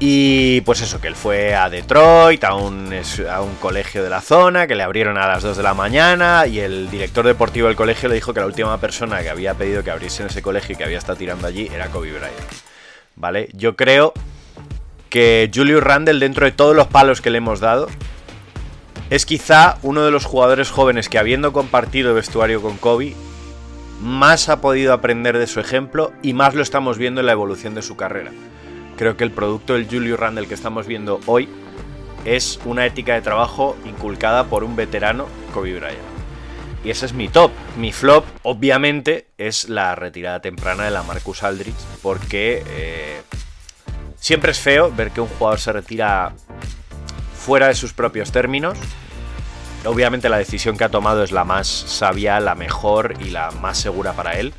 [0.00, 2.94] Y pues eso, que él fue a Detroit, a un,
[3.28, 6.46] a un colegio de la zona, que le abrieron a las 2 de la mañana
[6.46, 9.82] y el director deportivo del colegio le dijo que la última persona que había pedido
[9.82, 12.52] que abriesen ese colegio y que había estado tirando allí era Kobe Bryant.
[13.16, 13.48] ¿Vale?
[13.54, 14.12] Yo creo
[15.08, 17.88] que Julius Randle, dentro de todos los palos que le hemos dado,
[19.10, 23.14] es quizá uno de los jugadores jóvenes que habiendo compartido vestuario con Kobe,
[24.02, 27.74] más ha podido aprender de su ejemplo y más lo estamos viendo en la evolución
[27.74, 28.32] de su carrera.
[28.96, 31.48] Creo que el producto del Julius Randle que estamos viendo hoy
[32.24, 35.98] es una ética de trabajo inculcada por un veterano, Kobe Bryant.
[36.84, 37.50] Y ese es mi top.
[37.76, 43.22] Mi flop, obviamente, es la retirada temprana de la Marcus Aldridge, porque eh,
[44.16, 46.32] siempre es feo ver que un jugador se retira
[47.38, 48.76] fuera de sus propios términos.
[49.84, 53.78] Obviamente la decisión que ha tomado es la más sabia, la mejor y la más
[53.78, 54.52] segura para él.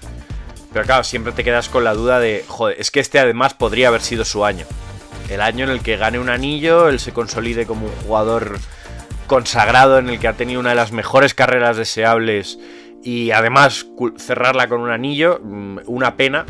[0.71, 3.89] Pero claro, siempre te quedas con la duda de, joder, es que este además podría
[3.89, 4.65] haber sido su año.
[5.29, 8.57] El año en el que gane un anillo, él se consolide como un jugador
[9.27, 12.57] consagrado, en el que ha tenido una de las mejores carreras deseables
[13.03, 13.85] y además
[14.17, 16.45] cerrarla con un anillo, mm, una pena,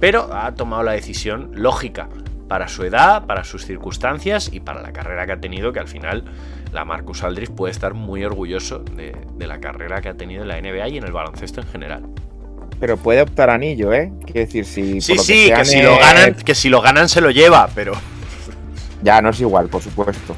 [0.00, 2.08] pero ha tomado la decisión lógica
[2.52, 5.88] para su edad, para sus circunstancias y para la carrera que ha tenido, que al
[5.88, 6.22] final
[6.70, 10.48] la Marcus Aldridge puede estar muy orgulloso de, de la carrera que ha tenido en
[10.48, 12.02] la NBA y en el baloncesto en general.
[12.78, 14.12] Pero puede optar anillo, ¿eh?
[14.26, 15.00] Quiero decir, si.
[15.00, 17.94] Sí, por sí, que si lo ganan, que si lo ganan se lo lleva, pero
[19.02, 20.36] Ya, no es igual, por supuesto.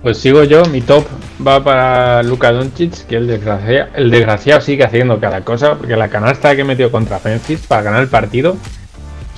[0.00, 1.04] Pues sigo yo, mi top
[1.46, 6.08] va para Luka Doncic, que el desgraciado, el desgraciado sigue haciendo cada cosa, porque la
[6.08, 8.56] canasta que metió contra Memphis para ganar el partido,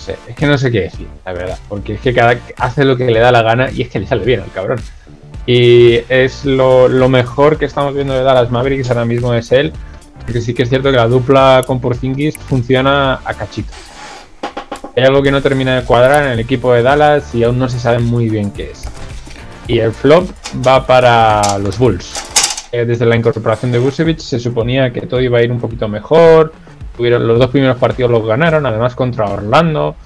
[0.03, 2.97] sé, es que no sé qué decir, la verdad, porque es que cada hace lo
[2.97, 4.81] que le da la gana y es que le sale bien al cabrón.
[5.47, 9.73] Y es lo, lo mejor que estamos viendo de Dallas Mavericks ahora mismo es él,
[10.25, 13.73] porque sí que es cierto que la dupla con Porzingis funciona a cachito.
[14.97, 17.69] hay algo que no termina de cuadrar en el equipo de Dallas y aún no
[17.69, 18.85] se sabe muy bien qué es.
[19.67, 20.29] Y el flop
[20.67, 22.15] va para los Bulls.
[22.73, 25.89] Eh, desde la incorporación de Vucevic se suponía que todo iba a ir un poquito
[25.89, 26.53] mejor.
[27.11, 29.97] Los dos primeros partidos los ganaron, además contra Orlando.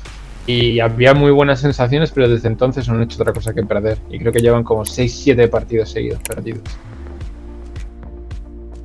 [0.46, 3.98] Y había muy buenas sensaciones, pero desde entonces no han hecho otra cosa que perder.
[4.10, 6.62] Y creo que llevan como 6-7 partidos seguidos perdidos.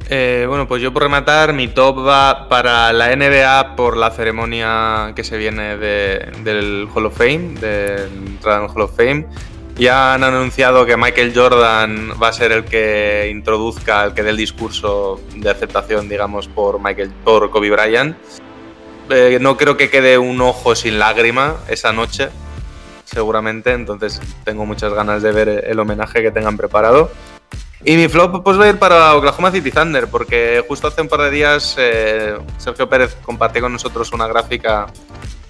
[0.10, 5.14] Eh, bueno, pues yo por rematar, mi top va para la NBA por la ceremonia
[5.16, 9.26] que se viene de- del Hall of Fame, del entrada en Hall of Fame.
[9.77, 14.30] Ya han anunciado que Michael Jordan va a ser el que introduzca, el que dé
[14.30, 18.15] el discurso de aceptación, digamos, por, Michael, por Kobe Bryant.
[19.10, 22.30] Eh, no creo que quede un ojo sin lágrima esa noche,
[23.03, 27.11] seguramente, entonces tengo muchas ganas de ver el homenaje que tengan preparado.
[27.84, 31.07] Y mi flop pues va a ir para Oklahoma City Thunder, porque justo hace un
[31.07, 34.85] par de días eh, Sergio Pérez compartió con nosotros una gráfica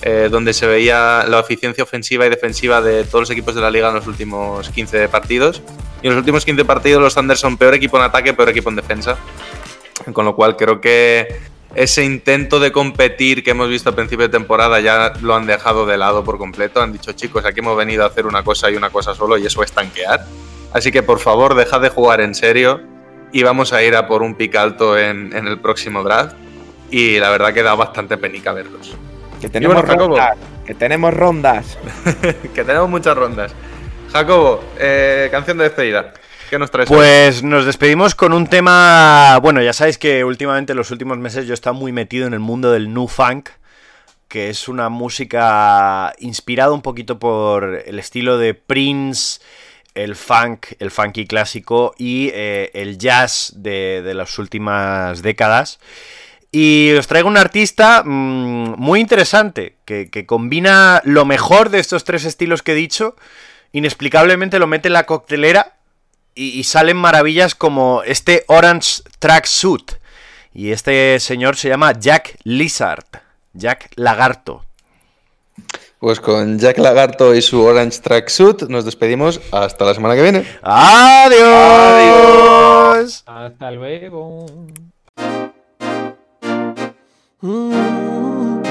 [0.04, 3.70] eh, donde se veía la eficiencia ofensiva y defensiva de todos los equipos de la
[3.70, 5.62] liga en los últimos 15 partidos.
[6.02, 8.70] Y en los últimos 15 partidos los Thunder son peor equipo en ataque, peor equipo
[8.70, 9.16] en defensa.
[10.12, 14.32] Con lo cual creo que ese intento de competir que hemos visto a principio de
[14.32, 16.82] temporada ya lo han dejado de lado por completo.
[16.82, 19.46] Han dicho, chicos, aquí hemos venido a hacer una cosa y una cosa solo y
[19.46, 20.26] eso es tanquear.
[20.74, 22.82] Así que por favor, dejad de jugar en serio
[23.32, 26.36] y vamos a ir a por un pick alto en, en el próximo draft.
[26.90, 28.98] Y la verdad que da bastante penica verlos.
[29.42, 30.16] Que tenemos bueno, Jacobo.
[30.18, 30.38] rondas.
[30.66, 31.78] Que tenemos rondas.
[32.54, 33.54] que tenemos muchas rondas.
[34.14, 36.14] Jacobo, eh, canción de despedida.
[36.50, 36.90] ¿Qué nos traes?
[36.92, 36.98] hoy?
[36.98, 39.40] Pues nos despedimos con un tema.
[39.42, 42.34] Bueno, ya sabéis que últimamente en los últimos meses yo he estado muy metido en
[42.34, 43.50] el mundo del new funk,
[44.28, 49.42] que es una música inspirada un poquito por el estilo de Prince,
[49.96, 55.80] el funk, el funky clásico y eh, el jazz de, de las últimas décadas.
[56.52, 62.04] Y os traigo un artista mm, muy interesante, que, que combina lo mejor de estos
[62.04, 63.16] tres estilos que he dicho,
[63.72, 65.78] inexplicablemente lo mete en la coctelera
[66.36, 69.94] y, y salen maravillas como este Orange Track Suit.
[70.54, 73.06] Y este señor se llama Jack Lizard,
[73.54, 74.66] Jack Lagarto.
[76.02, 80.44] Pues con Jack Lagarto y su Orange Tracksuit nos despedimos hasta la semana que viene.
[80.64, 81.44] ¡Adiós!
[83.28, 84.48] Hasta luego.
[87.44, 88.62] Mm-hmm.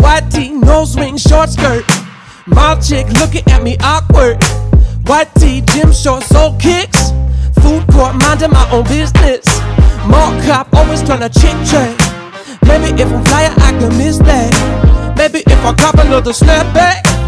[0.00, 1.84] White tee, nose ring, short skirt.
[2.46, 4.42] Mom chick looking at me awkward.
[5.06, 7.10] White tee, gym shorts, soul kicks.
[7.60, 9.44] Food court, minding my own business.
[10.08, 11.92] Mall cop, always tryna chick chat.
[12.62, 15.14] Maybe if I'm flyer, I can miss that.
[15.18, 17.25] Maybe if I cop another snapback.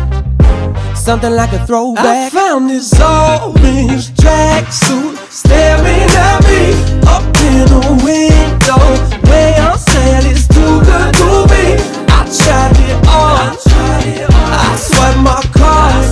[0.98, 2.04] Something like a throwback.
[2.04, 6.74] I found this orange tracksuit staring at me
[7.08, 8.76] up in the window.
[9.30, 11.80] Way on sale is too good to be.
[12.12, 13.56] I tried it on.
[14.52, 16.04] I swiped my card.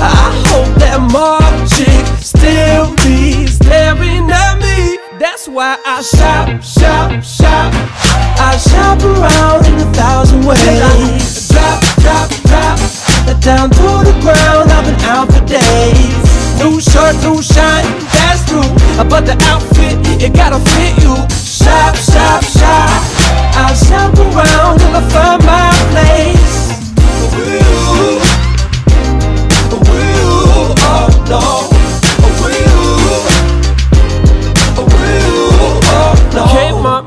[0.00, 4.98] I hope that mom chick still be staring at me.
[5.18, 7.74] That's why I shop, shop, shop.
[8.40, 11.48] I shop around in a thousand ways.
[11.50, 12.37] Drop, drop.
[13.48, 16.60] Down to the ground, I've been out for days.
[16.60, 18.60] New shirt, new shine, that's true.
[19.08, 21.16] But the outfit, it gotta fit you.
[21.32, 23.00] Shop, shop, shop.
[23.56, 26.58] I shop around till I find my place.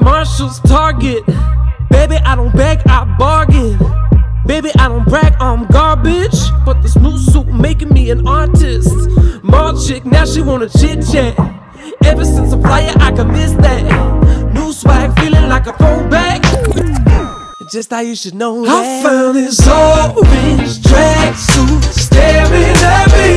[0.01, 1.23] Marshalls, Target.
[1.91, 3.77] Baby, I don't beg, I bargain.
[4.47, 5.20] Baby, I don't brag,
[8.11, 8.93] an artist.
[9.41, 11.33] Mall chick, now she wanna chit chat.
[12.03, 13.83] Ever since I'm flyer, I can miss that.
[14.53, 16.41] New swag, feeling like a throwback.
[17.71, 18.69] Just how you should know that.
[18.69, 23.29] I found this orange tracksuit staring at me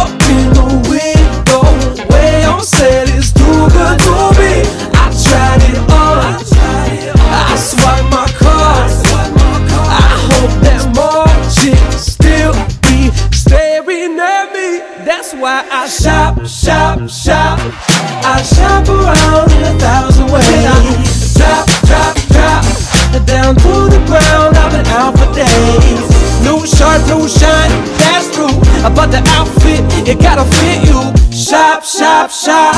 [0.00, 1.64] up in the window.
[2.10, 4.29] Way on sale is too good to
[15.90, 17.58] shop, shop, shop.
[18.22, 21.34] I shop around in a thousand ways.
[21.34, 22.64] Drop, drop, drop.
[23.26, 26.06] Down to the ground, I've been out for days.
[26.46, 28.54] New shirt, new shine, that's true.
[28.94, 31.00] But the outfit, it gotta fit you.
[31.36, 32.74] Shop, shop, shop.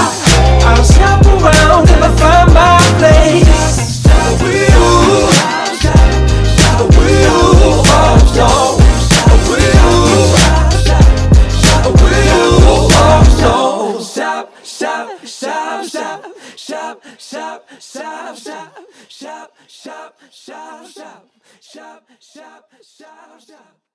[0.65, 4.02] I'll shop around till I find my place.
[19.83, 21.29] Shop, shop, shop,
[21.61, 23.92] shop, shop, shop, shop.